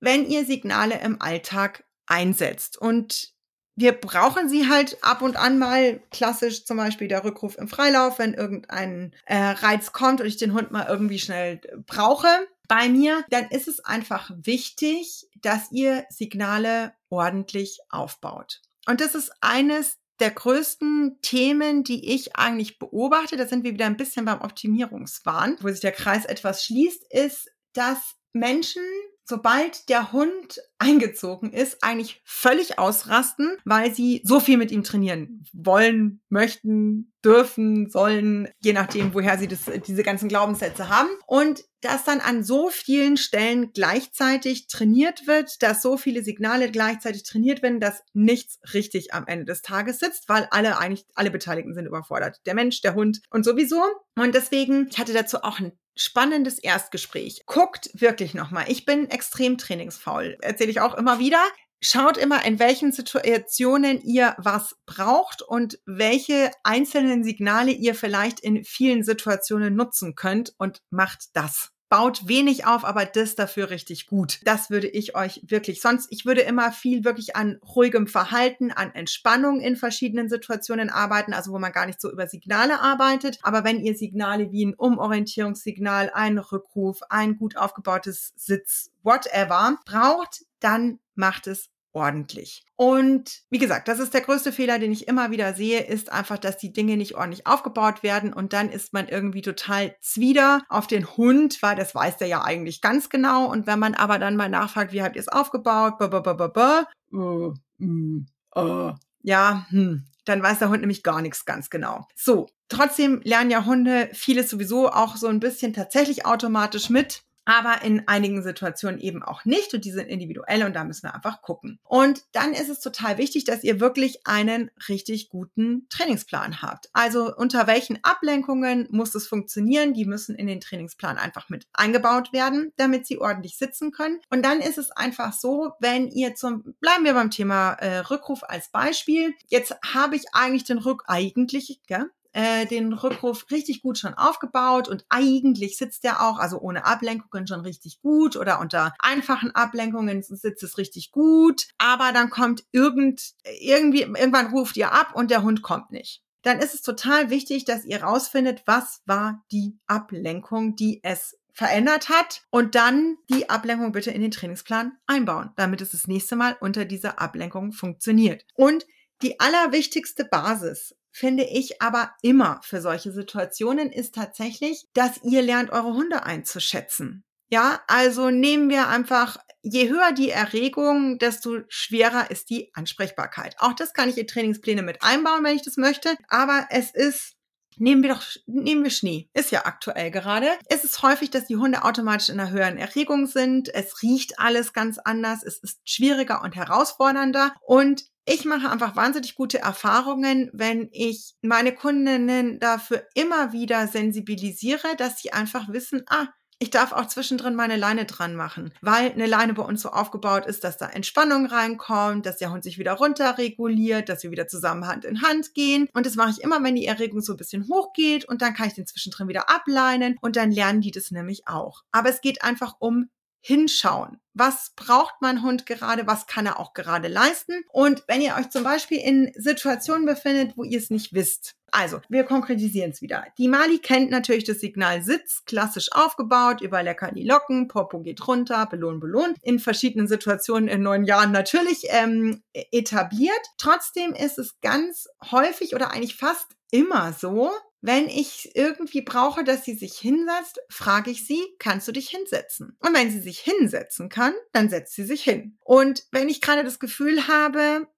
wenn 0.00 0.26
ihr 0.26 0.44
Signale 0.44 1.00
im 1.00 1.22
Alltag 1.22 1.84
einsetzt 2.06 2.76
und 2.76 3.32
wir 3.76 3.92
brauchen 3.92 4.48
sie 4.48 4.68
halt 4.68 5.02
ab 5.02 5.22
und 5.22 5.36
an 5.36 5.58
mal 5.58 6.00
klassisch 6.10 6.64
zum 6.66 6.76
Beispiel 6.76 7.08
der 7.08 7.24
Rückruf 7.24 7.56
im 7.56 7.68
Freilauf, 7.68 8.18
wenn 8.18 8.34
irgendein 8.34 9.14
äh, 9.26 9.36
Reiz 9.36 9.92
kommt 9.92 10.20
und 10.20 10.26
ich 10.26 10.36
den 10.36 10.52
Hund 10.52 10.72
mal 10.72 10.86
irgendwie 10.88 11.18
schnell 11.18 11.60
brauche 11.86 12.28
bei 12.68 12.88
mir, 12.88 13.24
dann 13.30 13.48
ist 13.48 13.68
es 13.68 13.80
einfach 13.80 14.30
wichtig, 14.34 15.28
dass 15.40 15.70
ihr 15.72 16.04
Signale 16.10 16.94
ordentlich 17.08 17.80
aufbaut. 17.90 18.60
Und 18.86 19.00
das 19.00 19.14
ist 19.14 19.32
eines 19.40 19.98
der 20.20 20.30
größten 20.30 21.18
Themen, 21.22 21.84
die 21.84 22.14
ich 22.14 22.36
eigentlich 22.36 22.78
beobachte, 22.78 23.36
da 23.36 23.46
sind 23.46 23.64
wir 23.64 23.72
wieder 23.72 23.86
ein 23.86 23.96
bisschen 23.96 24.24
beim 24.24 24.40
Optimierungswahn, 24.40 25.56
wo 25.60 25.68
sich 25.68 25.80
der 25.80 25.92
Kreis 25.92 26.24
etwas 26.24 26.64
schließt, 26.64 27.04
ist, 27.12 27.50
dass 27.72 28.14
Menschen 28.32 28.82
sobald 29.24 29.88
der 29.88 30.12
Hund 30.12 30.60
eingezogen 30.78 31.52
ist, 31.52 31.82
eigentlich 31.82 32.20
völlig 32.24 32.78
ausrasten, 32.78 33.56
weil 33.64 33.94
sie 33.94 34.20
so 34.24 34.40
viel 34.40 34.56
mit 34.56 34.70
ihm 34.70 34.82
trainieren 34.82 35.44
wollen, 35.52 36.20
möchten, 36.28 37.11
dürfen, 37.24 37.88
sollen, 37.88 38.48
je 38.60 38.72
nachdem, 38.72 39.14
woher 39.14 39.38
sie 39.38 39.48
das, 39.48 39.60
diese 39.86 40.02
ganzen 40.02 40.28
Glaubenssätze 40.28 40.88
haben. 40.88 41.08
Und 41.26 41.64
dass 41.80 42.04
dann 42.04 42.20
an 42.20 42.44
so 42.44 42.70
vielen 42.70 43.16
Stellen 43.16 43.72
gleichzeitig 43.72 44.68
trainiert 44.68 45.26
wird, 45.26 45.62
dass 45.62 45.82
so 45.82 45.96
viele 45.96 46.22
Signale 46.22 46.70
gleichzeitig 46.70 47.24
trainiert 47.24 47.62
werden, 47.62 47.80
dass 47.80 48.02
nichts 48.12 48.58
richtig 48.72 49.12
am 49.14 49.26
Ende 49.26 49.44
des 49.46 49.62
Tages 49.62 49.98
sitzt, 49.98 50.28
weil 50.28 50.46
alle 50.50 50.78
eigentlich, 50.78 51.06
alle 51.14 51.30
Beteiligten 51.30 51.74
sind 51.74 51.86
überfordert. 51.86 52.40
Der 52.46 52.54
Mensch, 52.54 52.80
der 52.82 52.94
Hund 52.94 53.20
und 53.30 53.44
sowieso. 53.44 53.82
Und 54.16 54.34
deswegen, 54.34 54.88
ich 54.90 54.98
hatte 54.98 55.12
dazu 55.12 55.42
auch 55.42 55.58
ein 55.58 55.72
spannendes 55.96 56.58
Erstgespräch. 56.58 57.42
Guckt 57.46 57.90
wirklich 57.94 58.34
nochmal. 58.34 58.64
Ich 58.68 58.84
bin 58.84 59.10
extrem 59.10 59.58
trainingsfaul. 59.58 60.38
Erzähle 60.40 60.70
ich 60.70 60.80
auch 60.80 60.94
immer 60.94 61.18
wieder. 61.18 61.42
Schaut 61.84 62.16
immer, 62.16 62.44
in 62.44 62.60
welchen 62.60 62.92
Situationen 62.92 64.00
ihr 64.02 64.36
was 64.38 64.76
braucht 64.86 65.42
und 65.42 65.80
welche 65.84 66.52
einzelnen 66.62 67.24
Signale 67.24 67.72
ihr 67.72 67.96
vielleicht 67.96 68.38
in 68.38 68.64
vielen 68.64 69.02
Situationen 69.02 69.74
nutzen 69.74 70.14
könnt 70.14 70.54
und 70.58 70.80
macht 70.90 71.30
das 71.34 71.72
baut 71.92 72.26
wenig 72.26 72.64
auf, 72.64 72.86
aber 72.86 73.04
das 73.04 73.34
dafür 73.34 73.68
richtig 73.68 74.06
gut. 74.06 74.40
Das 74.44 74.70
würde 74.70 74.88
ich 74.88 75.14
euch 75.14 75.42
wirklich 75.46 75.82
sonst, 75.82 76.06
ich 76.08 76.24
würde 76.24 76.40
immer 76.40 76.72
viel 76.72 77.04
wirklich 77.04 77.36
an 77.36 77.58
ruhigem 77.62 78.06
Verhalten, 78.06 78.72
an 78.72 78.94
Entspannung 78.94 79.60
in 79.60 79.76
verschiedenen 79.76 80.30
Situationen 80.30 80.88
arbeiten, 80.88 81.34
also 81.34 81.52
wo 81.52 81.58
man 81.58 81.70
gar 81.70 81.84
nicht 81.84 82.00
so 82.00 82.10
über 82.10 82.26
Signale 82.28 82.80
arbeitet. 82.80 83.40
Aber 83.42 83.62
wenn 83.64 83.78
ihr 83.78 83.94
Signale 83.94 84.50
wie 84.52 84.64
ein 84.64 84.74
Umorientierungssignal, 84.74 86.10
ein 86.14 86.38
Rückruf, 86.38 87.00
ein 87.10 87.36
gut 87.36 87.58
aufgebautes 87.58 88.32
Sitz, 88.36 88.90
whatever 89.02 89.76
braucht, 89.84 90.46
dann 90.60 90.98
macht 91.14 91.46
es 91.46 91.68
ordentlich. 91.92 92.64
Und 92.76 93.42
wie 93.50 93.58
gesagt, 93.58 93.88
das 93.88 93.98
ist 93.98 94.14
der 94.14 94.22
größte 94.22 94.52
Fehler, 94.52 94.78
den 94.78 94.92
ich 94.92 95.08
immer 95.08 95.30
wieder 95.30 95.54
sehe, 95.54 95.80
ist 95.80 96.10
einfach, 96.10 96.38
dass 96.38 96.56
die 96.56 96.72
Dinge 96.72 96.96
nicht 96.96 97.14
ordentlich 97.14 97.46
aufgebaut 97.46 98.02
werden 98.02 98.32
und 98.32 98.52
dann 98.52 98.70
ist 98.70 98.92
man 98.92 99.08
irgendwie 99.08 99.42
total 99.42 99.94
zwider 100.00 100.62
auf 100.68 100.86
den 100.86 101.06
Hund, 101.16 101.62
weil 101.62 101.76
das 101.76 101.94
weiß 101.94 102.16
der 102.16 102.28
ja 102.28 102.42
eigentlich 102.42 102.80
ganz 102.80 103.08
genau. 103.08 103.50
Und 103.50 103.66
wenn 103.66 103.78
man 103.78 103.94
aber 103.94 104.18
dann 104.18 104.36
mal 104.36 104.48
nachfragt, 104.48 104.92
wie 104.92 105.02
habt 105.02 105.16
ihr 105.16 105.20
es 105.20 105.28
aufgebaut, 105.28 105.98
b 105.98 106.04
-b 106.04 106.22
-b 106.22 106.86
uh, 107.12 107.54
mm, 107.78 108.26
uh, 108.56 108.92
ja, 109.22 109.66
hm, 109.68 110.04
dann 110.24 110.42
weiß 110.42 110.58
der 110.58 110.68
Hund 110.68 110.80
nämlich 110.80 111.02
gar 111.02 111.22
nichts 111.22 111.44
ganz 111.44 111.70
genau. 111.70 112.06
So, 112.14 112.48
trotzdem 112.68 113.20
lernen 113.24 113.50
ja 113.50 113.64
Hunde 113.64 114.08
vieles 114.12 114.50
sowieso 114.50 114.90
auch 114.90 115.16
so 115.16 115.26
ein 115.28 115.40
bisschen 115.40 115.72
tatsächlich 115.72 116.26
automatisch 116.26 116.90
mit. 116.90 117.22
Aber 117.44 117.82
in 117.82 118.06
einigen 118.08 118.42
Situationen 118.42 119.00
eben 119.00 119.22
auch 119.22 119.44
nicht 119.44 119.74
und 119.74 119.84
die 119.84 119.90
sind 119.90 120.08
individuell 120.08 120.64
und 120.64 120.74
da 120.74 120.84
müssen 120.84 121.04
wir 121.04 121.14
einfach 121.14 121.42
gucken. 121.42 121.78
Und 121.84 122.24
dann 122.32 122.52
ist 122.52 122.68
es 122.68 122.80
total 122.80 123.18
wichtig, 123.18 123.44
dass 123.44 123.64
ihr 123.64 123.80
wirklich 123.80 124.26
einen 124.26 124.70
richtig 124.88 125.28
guten 125.28 125.86
Trainingsplan 125.88 126.62
habt. 126.62 126.88
Also 126.92 127.34
unter 127.34 127.66
welchen 127.66 128.02
Ablenkungen 128.04 128.86
muss 128.90 129.14
es 129.14 129.26
funktionieren? 129.26 129.94
Die 129.94 130.04
müssen 130.04 130.34
in 130.34 130.46
den 130.46 130.60
Trainingsplan 130.60 131.18
einfach 131.18 131.48
mit 131.48 131.66
eingebaut 131.72 132.32
werden, 132.32 132.72
damit 132.76 133.06
sie 133.06 133.18
ordentlich 133.18 133.56
sitzen 133.56 133.92
können. 133.92 134.20
Und 134.30 134.44
dann 134.44 134.60
ist 134.60 134.78
es 134.78 134.90
einfach 134.90 135.32
so, 135.32 135.72
wenn 135.80 136.08
ihr 136.08 136.34
zum, 136.34 136.74
bleiben 136.80 137.04
wir 137.04 137.14
beim 137.14 137.30
Thema 137.30 137.72
äh, 137.74 137.98
Rückruf 137.98 138.42
als 138.44 138.70
Beispiel. 138.70 139.34
Jetzt 139.48 139.74
habe 139.94 140.16
ich 140.16 140.24
eigentlich 140.32 140.64
den 140.64 140.78
Rück, 140.78 141.04
eigentlich, 141.06 141.80
gell? 141.86 142.10
Äh, 142.32 142.66
den 142.66 142.92
Rückruf 142.92 143.46
richtig 143.50 143.82
gut 143.82 143.98
schon 143.98 144.14
aufgebaut 144.14 144.88
und 144.88 145.04
eigentlich 145.08 145.76
sitzt 145.76 146.04
er 146.04 146.22
auch, 146.22 146.38
also 146.38 146.58
ohne 146.58 146.84
Ablenkungen 146.84 147.46
schon 147.46 147.60
richtig 147.60 148.00
gut 148.00 148.36
oder 148.36 148.60
unter 148.60 148.94
einfachen 148.98 149.54
Ablenkungen 149.54 150.22
sitzt 150.22 150.62
es 150.62 150.78
richtig 150.78 151.12
gut, 151.12 151.68
aber 151.78 152.12
dann 152.12 152.30
kommt 152.30 152.64
irgend, 152.72 153.34
irgendwie, 153.60 154.02
irgendwann 154.02 154.48
ruft 154.48 154.76
ihr 154.76 154.92
ab 154.92 155.14
und 155.14 155.30
der 155.30 155.42
Hund 155.42 155.62
kommt 155.62 155.90
nicht. 155.90 156.22
Dann 156.42 156.58
ist 156.58 156.74
es 156.74 156.82
total 156.82 157.30
wichtig, 157.30 157.64
dass 157.64 157.84
ihr 157.84 158.02
rausfindet, 158.02 158.62
was 158.66 159.02
war 159.06 159.44
die 159.52 159.78
Ablenkung, 159.86 160.74
die 160.74 161.00
es 161.04 161.38
verändert 161.52 162.08
hat 162.08 162.42
und 162.50 162.74
dann 162.74 163.18
die 163.30 163.50
Ablenkung 163.50 163.92
bitte 163.92 164.10
in 164.10 164.22
den 164.22 164.30
Trainingsplan 164.30 164.92
einbauen, 165.06 165.50
damit 165.56 165.82
es 165.82 165.90
das 165.90 166.08
nächste 166.08 166.34
Mal 166.34 166.56
unter 166.60 166.84
dieser 166.84 167.20
Ablenkung 167.20 167.72
funktioniert. 167.72 168.44
Und 168.54 168.86
die 169.20 169.38
allerwichtigste 169.38 170.24
Basis 170.24 170.96
finde 171.12 171.44
ich 171.44 171.80
aber 171.80 172.14
immer 172.22 172.60
für 172.64 172.80
solche 172.80 173.12
Situationen 173.12 173.92
ist 173.92 174.14
tatsächlich, 174.14 174.86
dass 174.94 175.22
ihr 175.22 175.42
lernt, 175.42 175.70
eure 175.70 175.94
Hunde 175.94 176.24
einzuschätzen. 176.24 177.24
Ja, 177.50 177.82
also 177.86 178.30
nehmen 178.30 178.70
wir 178.70 178.88
einfach, 178.88 179.36
je 179.60 179.90
höher 179.90 180.12
die 180.12 180.30
Erregung, 180.30 181.18
desto 181.18 181.60
schwerer 181.68 182.30
ist 182.30 182.48
die 182.48 182.70
Ansprechbarkeit. 182.72 183.56
Auch 183.58 183.74
das 183.74 183.92
kann 183.92 184.08
ich 184.08 184.16
in 184.16 184.26
Trainingspläne 184.26 184.82
mit 184.82 185.02
einbauen, 185.02 185.44
wenn 185.44 185.56
ich 185.56 185.62
das 185.62 185.76
möchte. 185.76 186.16
Aber 186.28 186.66
es 186.70 186.90
ist 186.94 187.34
Nehmen 187.78 188.02
wir 188.02 188.14
doch, 188.14 188.22
nehmen 188.46 188.84
wir 188.84 188.90
Schnee. 188.90 189.28
Ist 189.34 189.50
ja 189.50 189.64
aktuell 189.64 190.10
gerade. 190.10 190.48
Es 190.66 190.84
ist 190.84 191.02
häufig, 191.02 191.30
dass 191.30 191.46
die 191.46 191.56
Hunde 191.56 191.84
automatisch 191.84 192.28
in 192.28 192.40
einer 192.40 192.50
höheren 192.50 192.78
Erregung 192.78 193.26
sind. 193.26 193.72
Es 193.74 194.02
riecht 194.02 194.38
alles 194.38 194.72
ganz 194.72 194.98
anders. 194.98 195.42
Es 195.42 195.58
ist 195.58 195.80
schwieriger 195.84 196.42
und 196.42 196.56
herausfordernder. 196.56 197.54
Und 197.66 198.04
ich 198.24 198.44
mache 198.44 198.70
einfach 198.70 198.94
wahnsinnig 198.94 199.34
gute 199.34 199.58
Erfahrungen, 199.58 200.48
wenn 200.52 200.88
ich 200.92 201.34
meine 201.42 201.74
Kundinnen 201.74 202.60
dafür 202.60 203.04
immer 203.14 203.52
wieder 203.52 203.88
sensibilisiere, 203.88 204.94
dass 204.96 205.20
sie 205.20 205.32
einfach 205.32 205.68
wissen, 205.72 206.04
ah, 206.08 206.28
ich 206.62 206.70
darf 206.70 206.92
auch 206.92 207.06
zwischendrin 207.06 207.56
meine 207.56 207.76
Leine 207.76 208.04
dran 208.04 208.36
machen, 208.36 208.72
weil 208.82 209.10
eine 209.10 209.26
Leine 209.26 209.52
bei 209.52 209.64
uns 209.64 209.82
so 209.82 209.88
aufgebaut 209.88 210.46
ist, 210.46 210.62
dass 210.62 210.78
da 210.78 210.86
Entspannung 210.86 211.46
reinkommt, 211.46 212.24
dass 212.24 212.36
der 212.36 212.52
Hund 212.52 212.62
sich 212.62 212.78
wieder 212.78 212.92
runterreguliert, 212.92 214.08
dass 214.08 214.22
wir 214.22 214.30
wieder 214.30 214.46
zusammen 214.46 214.86
Hand 214.86 215.04
in 215.04 215.22
Hand 215.22 215.54
gehen. 215.54 215.88
Und 215.92 216.06
das 216.06 216.14
mache 216.14 216.30
ich 216.30 216.40
immer, 216.40 216.62
wenn 216.62 216.76
die 216.76 216.86
Erregung 216.86 217.20
so 217.20 217.32
ein 217.32 217.36
bisschen 217.36 217.66
hochgeht 217.68 218.26
und 218.26 218.42
dann 218.42 218.54
kann 218.54 218.68
ich 218.68 218.74
den 218.74 218.86
zwischendrin 218.86 219.26
wieder 219.26 219.50
ableinen 219.50 220.16
und 220.20 220.36
dann 220.36 220.52
lernen 220.52 220.80
die 220.80 220.92
das 220.92 221.10
nämlich 221.10 221.48
auch. 221.48 221.82
Aber 221.90 222.10
es 222.10 222.20
geht 222.20 222.44
einfach 222.44 222.76
um 222.78 223.10
hinschauen. 223.40 224.20
Was 224.32 224.70
braucht 224.76 225.16
mein 225.20 225.42
Hund 225.42 225.66
gerade? 225.66 226.06
Was 226.06 226.28
kann 226.28 226.46
er 226.46 226.60
auch 226.60 226.74
gerade 226.74 227.08
leisten? 227.08 227.64
Und 227.72 228.04
wenn 228.06 228.20
ihr 228.20 228.36
euch 228.36 228.50
zum 228.50 228.62
Beispiel 228.62 228.98
in 228.98 229.32
Situationen 229.34 230.06
befindet, 230.06 230.56
wo 230.56 230.62
ihr 230.62 230.78
es 230.78 230.90
nicht 230.90 231.12
wisst, 231.12 231.56
also, 231.72 232.00
wir 232.10 232.24
konkretisieren 232.24 232.90
es 232.90 233.00
wieder. 233.00 233.24
Die 233.38 233.48
Mali 233.48 233.78
kennt 233.78 234.10
natürlich 234.10 234.44
das 234.44 234.60
Signal 234.60 235.02
Sitz, 235.02 235.44
klassisch 235.46 235.90
aufgebaut, 235.92 236.60
über 236.60 236.82
Leckerli 236.82 237.24
Locken, 237.24 237.66
Popo 237.66 238.00
geht 238.00 238.28
runter, 238.28 238.66
belohn, 238.66 239.00
belohn. 239.00 239.34
In 239.42 239.58
verschiedenen 239.58 240.06
Situationen 240.06 240.68
in 240.68 240.82
neun 240.82 241.04
Jahren 241.04 241.32
natürlich 241.32 241.84
ähm, 241.88 242.42
etabliert. 242.52 243.40
Trotzdem 243.56 244.12
ist 244.12 244.38
es 244.38 244.60
ganz 244.60 245.08
häufig 245.30 245.74
oder 245.74 245.92
eigentlich 245.92 246.16
fast 246.16 246.46
immer 246.70 247.14
so, 247.14 247.50
wenn 247.80 248.06
ich 248.08 248.52
irgendwie 248.54 249.02
brauche, 249.02 249.42
dass 249.42 249.64
sie 249.64 249.74
sich 249.74 249.94
hinsetzt, 249.98 250.60
frage 250.68 251.10
ich 251.10 251.26
sie, 251.26 251.40
kannst 251.58 251.88
du 251.88 251.92
dich 251.92 252.10
hinsetzen? 252.10 252.76
Und 252.78 252.94
wenn 252.94 253.10
sie 253.10 253.20
sich 253.20 253.40
hinsetzen 253.40 254.08
kann, 254.08 254.34
dann 254.52 254.68
setzt 254.68 254.94
sie 254.94 255.04
sich 255.04 255.22
hin. 255.22 255.56
Und 255.60 256.04
wenn 256.12 256.28
ich 256.28 256.40
gerade 256.40 256.64
das 256.64 256.78
Gefühl 256.78 257.26
habe, 257.26 257.88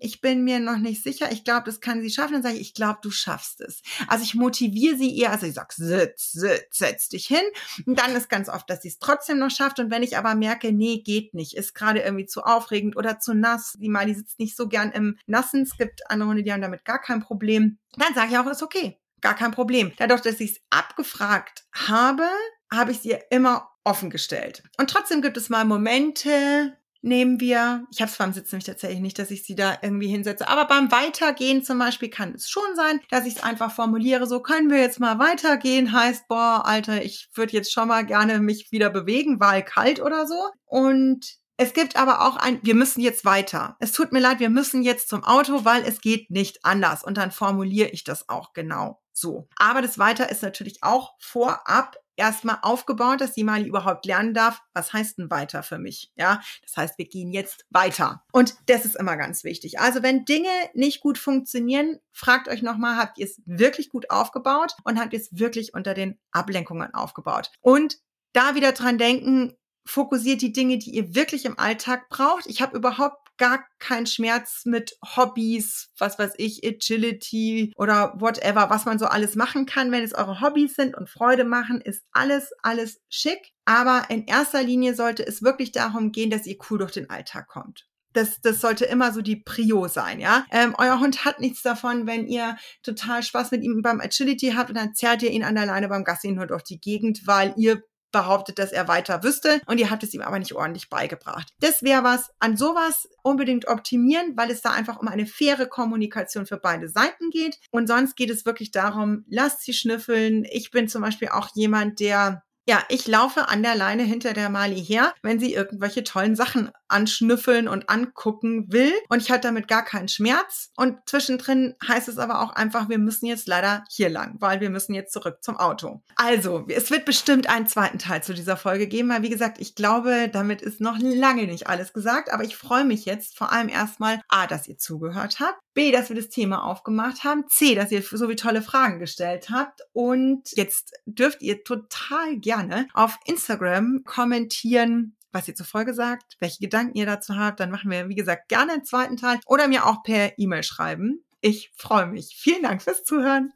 ich 0.00 0.20
bin 0.20 0.44
mir 0.44 0.58
noch 0.58 0.78
nicht 0.78 1.02
sicher, 1.02 1.30
ich 1.30 1.44
glaube, 1.44 1.64
das 1.64 1.80
kann 1.80 2.00
sie 2.00 2.10
schaffen, 2.10 2.34
dann 2.34 2.42
sage 2.42 2.56
ich, 2.56 2.60
ich 2.60 2.74
glaube, 2.74 2.98
du 3.02 3.10
schaffst 3.10 3.60
es. 3.60 3.82
Also 4.08 4.24
ich 4.24 4.34
motiviere 4.34 4.96
sie 4.96 5.18
eher, 5.18 5.30
also 5.30 5.46
ich 5.46 5.54
sage, 5.54 5.74
sitz, 5.76 6.32
sitz, 6.32 6.78
setz 6.78 7.08
dich 7.08 7.26
hin. 7.26 7.42
Und 7.86 7.98
dann 7.98 8.14
ist 8.16 8.28
ganz 8.28 8.48
oft, 8.48 8.68
dass 8.68 8.82
sie 8.82 8.88
es 8.88 8.98
trotzdem 8.98 9.38
noch 9.38 9.50
schafft. 9.50 9.78
Und 9.78 9.90
wenn 9.90 10.02
ich 10.02 10.16
aber 10.16 10.34
merke, 10.34 10.72
nee, 10.72 11.02
geht 11.02 11.34
nicht, 11.34 11.56
ist 11.56 11.74
gerade 11.74 12.00
irgendwie 12.00 12.26
zu 12.26 12.42
aufregend 12.42 12.96
oder 12.96 13.18
zu 13.18 13.34
nass, 13.34 13.74
die 13.78 13.88
Mali 13.88 14.14
sitzt 14.14 14.38
nicht 14.38 14.56
so 14.56 14.68
gern 14.68 14.92
im 14.92 15.18
Nassen, 15.26 15.62
es 15.62 15.76
gibt 15.76 16.10
andere 16.10 16.30
Hunde, 16.30 16.42
die 16.42 16.52
haben 16.52 16.62
damit 16.62 16.84
gar 16.84 17.00
kein 17.00 17.20
Problem, 17.20 17.78
dann 17.96 18.14
sage 18.14 18.32
ich 18.32 18.38
auch, 18.38 18.46
ist 18.46 18.62
okay, 18.62 18.98
gar 19.20 19.34
kein 19.34 19.52
Problem. 19.52 19.92
Dadurch, 19.98 20.22
dass 20.22 20.40
ich 20.40 20.52
es 20.52 20.60
abgefragt 20.70 21.66
habe, 21.72 22.28
habe 22.72 22.92
ich 22.92 23.00
sie 23.00 23.16
immer 23.30 23.70
offen 23.84 24.10
gestellt. 24.10 24.62
Und 24.78 24.90
trotzdem 24.90 25.22
gibt 25.22 25.36
es 25.36 25.48
mal 25.48 25.64
Momente, 25.64 26.76
nehmen 27.06 27.40
wir, 27.40 27.86
ich 27.90 28.00
habe 28.00 28.10
es 28.10 28.18
beim 28.18 28.32
Sitzen 28.32 28.56
nämlich 28.56 28.66
tatsächlich 28.66 29.00
nicht, 29.00 29.18
dass 29.18 29.30
ich 29.30 29.44
sie 29.44 29.54
da 29.54 29.78
irgendwie 29.80 30.08
hinsetze, 30.08 30.48
aber 30.48 30.66
beim 30.66 30.90
Weitergehen 30.92 31.64
zum 31.64 31.78
Beispiel 31.78 32.10
kann 32.10 32.34
es 32.34 32.48
schon 32.48 32.74
sein, 32.74 33.00
dass 33.10 33.26
ich 33.26 33.36
es 33.36 33.42
einfach 33.42 33.72
formuliere, 33.72 34.26
so 34.26 34.40
können 34.40 34.70
wir 34.70 34.78
jetzt 34.78 35.00
mal 35.00 35.18
weitergehen, 35.18 35.92
heißt, 35.92 36.28
boah, 36.28 36.62
Alter, 36.66 37.02
ich 37.02 37.30
würde 37.34 37.52
jetzt 37.52 37.72
schon 37.72 37.88
mal 37.88 38.04
gerne 38.04 38.40
mich 38.40 38.72
wieder 38.72 38.90
bewegen, 38.90 39.40
weil 39.40 39.62
kalt 39.62 40.00
oder 40.00 40.26
so. 40.26 40.50
Und 40.64 41.38
es 41.58 41.72
gibt 41.72 41.96
aber 41.96 42.26
auch 42.26 42.36
ein, 42.36 42.60
wir 42.62 42.74
müssen 42.74 43.00
jetzt 43.00 43.24
weiter. 43.24 43.76
Es 43.80 43.92
tut 43.92 44.12
mir 44.12 44.20
leid, 44.20 44.40
wir 44.40 44.50
müssen 44.50 44.82
jetzt 44.82 45.08
zum 45.08 45.24
Auto, 45.24 45.64
weil 45.64 45.84
es 45.84 46.00
geht 46.00 46.30
nicht 46.30 46.64
anders. 46.64 47.02
Und 47.02 47.16
dann 47.16 47.30
formuliere 47.30 47.88
ich 47.88 48.04
das 48.04 48.28
auch 48.28 48.52
genau 48.52 49.00
so. 49.12 49.48
Aber 49.56 49.80
das 49.80 49.98
Weiter 49.98 50.30
ist 50.30 50.42
natürlich 50.42 50.82
auch 50.82 51.14
vorab 51.18 51.96
erstmal 52.16 52.58
aufgebaut, 52.62 53.20
dass 53.20 53.32
die 53.32 53.44
Mali 53.44 53.66
überhaupt 53.66 54.06
lernen 54.06 54.34
darf, 54.34 54.62
was 54.74 54.92
heißt 54.92 55.18
denn 55.18 55.30
weiter 55.30 55.62
für 55.62 55.78
mich? 55.78 56.12
Ja, 56.16 56.40
das 56.62 56.76
heißt, 56.76 56.98
wir 56.98 57.06
gehen 57.06 57.32
jetzt 57.32 57.66
weiter. 57.70 58.24
Und 58.32 58.54
das 58.66 58.84
ist 58.84 58.96
immer 58.96 59.16
ganz 59.16 59.44
wichtig. 59.44 59.78
Also 59.78 60.02
wenn 60.02 60.24
Dinge 60.24 60.50
nicht 60.74 61.00
gut 61.00 61.18
funktionieren, 61.18 61.98
fragt 62.12 62.48
euch 62.48 62.62
nochmal, 62.62 62.96
habt 62.96 63.18
ihr 63.18 63.26
es 63.26 63.40
wirklich 63.44 63.90
gut 63.90 64.10
aufgebaut 64.10 64.74
und 64.84 64.98
habt 64.98 65.12
ihr 65.12 65.20
es 65.20 65.38
wirklich 65.38 65.74
unter 65.74 65.94
den 65.94 66.18
Ablenkungen 66.32 66.94
aufgebaut? 66.94 67.50
Und 67.60 67.98
da 68.32 68.54
wieder 68.54 68.72
dran 68.72 68.98
denken, 68.98 69.56
fokussiert 69.86 70.42
die 70.42 70.52
Dinge, 70.52 70.78
die 70.78 70.94
ihr 70.94 71.14
wirklich 71.14 71.44
im 71.44 71.58
Alltag 71.58 72.08
braucht. 72.08 72.46
Ich 72.46 72.60
habe 72.60 72.76
überhaupt 72.76 73.25
gar 73.38 73.64
keinen 73.78 74.06
Schmerz 74.06 74.62
mit 74.64 74.96
Hobbys, 75.16 75.90
was 75.98 76.18
weiß 76.18 76.34
ich, 76.38 76.66
Agility 76.66 77.72
oder 77.76 78.14
whatever, 78.18 78.70
was 78.70 78.84
man 78.84 78.98
so 78.98 79.06
alles 79.06 79.34
machen 79.34 79.66
kann. 79.66 79.92
Wenn 79.92 80.02
es 80.02 80.14
eure 80.14 80.40
Hobbys 80.40 80.74
sind 80.74 80.96
und 80.96 81.10
Freude 81.10 81.44
machen, 81.44 81.80
ist 81.80 82.04
alles, 82.12 82.52
alles 82.62 83.00
schick. 83.08 83.52
Aber 83.64 84.04
in 84.08 84.26
erster 84.26 84.62
Linie 84.62 84.94
sollte 84.94 85.26
es 85.26 85.42
wirklich 85.42 85.72
darum 85.72 86.12
gehen, 86.12 86.30
dass 86.30 86.46
ihr 86.46 86.56
cool 86.70 86.78
durch 86.78 86.92
den 86.92 87.10
Alltag 87.10 87.48
kommt. 87.48 87.86
Das, 88.12 88.40
das 88.40 88.62
sollte 88.62 88.86
immer 88.86 89.12
so 89.12 89.20
die 89.20 89.36
Prio 89.36 89.88
sein, 89.88 90.20
ja. 90.20 90.46
Ähm, 90.50 90.74
euer 90.78 91.00
Hund 91.00 91.26
hat 91.26 91.38
nichts 91.38 91.60
davon, 91.60 92.06
wenn 92.06 92.26
ihr 92.26 92.56
total 92.82 93.22
Spaß 93.22 93.50
mit 93.50 93.62
ihm 93.62 93.82
beim 93.82 94.00
Agility 94.00 94.54
habt 94.56 94.70
und 94.70 94.76
dann 94.76 94.94
zerrt 94.94 95.22
ihr 95.22 95.30
ihn 95.30 95.44
an 95.44 95.54
der 95.54 95.66
Leine 95.66 95.88
beim 95.88 96.02
Gassi 96.02 96.32
nur 96.32 96.46
durch 96.46 96.62
die 96.62 96.80
Gegend, 96.80 97.26
weil 97.26 97.52
ihr 97.58 97.82
behauptet, 98.16 98.58
dass 98.58 98.72
er 98.72 98.88
weiter 98.88 99.22
wüsste 99.22 99.60
und 99.66 99.78
ihr 99.78 99.90
habt 99.90 100.02
es 100.02 100.14
ihm 100.14 100.22
aber 100.22 100.38
nicht 100.38 100.54
ordentlich 100.54 100.88
beigebracht. 100.88 101.52
Das 101.60 101.82
wäre 101.82 102.02
was, 102.02 102.30
an 102.38 102.56
sowas 102.56 103.08
unbedingt 103.22 103.68
optimieren, 103.68 104.36
weil 104.36 104.50
es 104.50 104.62
da 104.62 104.70
einfach 104.70 104.98
um 104.98 105.08
eine 105.08 105.26
faire 105.26 105.66
Kommunikation 105.66 106.46
für 106.46 106.56
beide 106.56 106.88
Seiten 106.88 107.30
geht. 107.30 107.58
Und 107.70 107.88
sonst 107.88 108.16
geht 108.16 108.30
es 108.30 108.46
wirklich 108.46 108.70
darum, 108.70 109.24
lasst 109.28 109.62
sie 109.62 109.74
schnüffeln. 109.74 110.46
Ich 110.50 110.70
bin 110.70 110.88
zum 110.88 111.02
Beispiel 111.02 111.28
auch 111.28 111.50
jemand, 111.54 112.00
der 112.00 112.42
ja, 112.68 112.82
ich 112.88 113.06
laufe 113.06 113.48
an 113.48 113.62
der 113.62 113.76
Leine 113.76 114.02
hinter 114.02 114.32
der 114.32 114.50
Mali 114.50 114.82
her, 114.84 115.14
wenn 115.22 115.38
sie 115.38 115.54
irgendwelche 115.54 116.02
tollen 116.02 116.34
Sachen 116.34 116.70
anschnüffeln 116.88 117.68
und 117.68 117.88
angucken 117.88 118.72
will. 118.72 118.92
Und 119.08 119.22
ich 119.22 119.30
hatte 119.30 119.48
damit 119.48 119.68
gar 119.68 119.84
keinen 119.84 120.08
Schmerz. 120.08 120.70
Und 120.76 120.98
zwischendrin 121.06 121.74
heißt 121.86 122.08
es 122.08 122.18
aber 122.18 122.42
auch 122.42 122.50
einfach, 122.50 122.88
wir 122.88 122.98
müssen 122.98 123.26
jetzt 123.26 123.46
leider 123.46 123.84
hier 123.88 124.08
lang, 124.08 124.36
weil 124.40 124.60
wir 124.60 124.70
müssen 124.70 124.94
jetzt 124.94 125.12
zurück 125.12 125.38
zum 125.42 125.56
Auto. 125.56 126.02
Also, 126.16 126.64
es 126.68 126.90
wird 126.90 127.04
bestimmt 127.04 127.48
einen 127.48 127.66
zweiten 127.68 127.98
Teil 127.98 128.22
zu 128.22 128.34
dieser 128.34 128.56
Folge 128.56 128.88
geben, 128.88 129.10
weil 129.10 129.22
wie 129.22 129.30
gesagt, 129.30 129.60
ich 129.60 129.74
glaube, 129.74 130.28
damit 130.32 130.62
ist 130.62 130.80
noch 130.80 130.98
lange 130.98 131.46
nicht 131.46 131.68
alles 131.68 131.92
gesagt. 131.92 132.32
Aber 132.32 132.44
ich 132.44 132.56
freue 132.56 132.84
mich 132.84 133.04
jetzt 133.04 133.36
vor 133.36 133.52
allem 133.52 133.68
erstmal, 133.68 134.20
A, 134.28 134.46
dass 134.46 134.66
ihr 134.66 134.78
zugehört 134.78 135.38
habt. 135.38 135.58
B, 135.74 135.92
dass 135.92 136.08
wir 136.08 136.16
das 136.16 136.30
Thema 136.30 136.64
aufgemacht 136.64 137.22
haben. 137.22 137.44
C, 137.48 137.74
dass 137.74 137.92
ihr 137.92 138.02
so 138.02 138.28
wie 138.28 138.36
tolle 138.36 138.62
Fragen 138.62 138.98
gestellt 138.98 139.50
habt. 139.50 139.82
Und 139.92 140.50
jetzt 140.52 140.92
dürft 141.04 141.42
ihr 141.42 141.62
total 141.64 142.38
gerne 142.56 142.88
auf 142.94 143.18
Instagram 143.26 144.02
kommentieren, 144.04 145.16
was 145.32 145.48
ihr 145.48 145.54
zur 145.54 145.66
Folge 145.66 145.92
sagt, 145.94 146.36
welche 146.40 146.60
Gedanken 146.60 146.96
ihr 146.96 147.06
dazu 147.06 147.36
habt. 147.36 147.60
Dann 147.60 147.70
machen 147.70 147.90
wir, 147.90 148.08
wie 148.08 148.14
gesagt, 148.14 148.48
gerne 148.48 148.72
einen 148.72 148.84
zweiten 148.84 149.16
Teil 149.16 149.38
oder 149.46 149.68
mir 149.68 149.86
auch 149.86 150.02
per 150.02 150.38
E-Mail 150.38 150.62
schreiben. 150.62 151.24
Ich 151.40 151.72
freue 151.76 152.06
mich. 152.06 152.36
Vielen 152.38 152.62
Dank 152.62 152.82
fürs 152.82 153.04
Zuhören. 153.04 153.52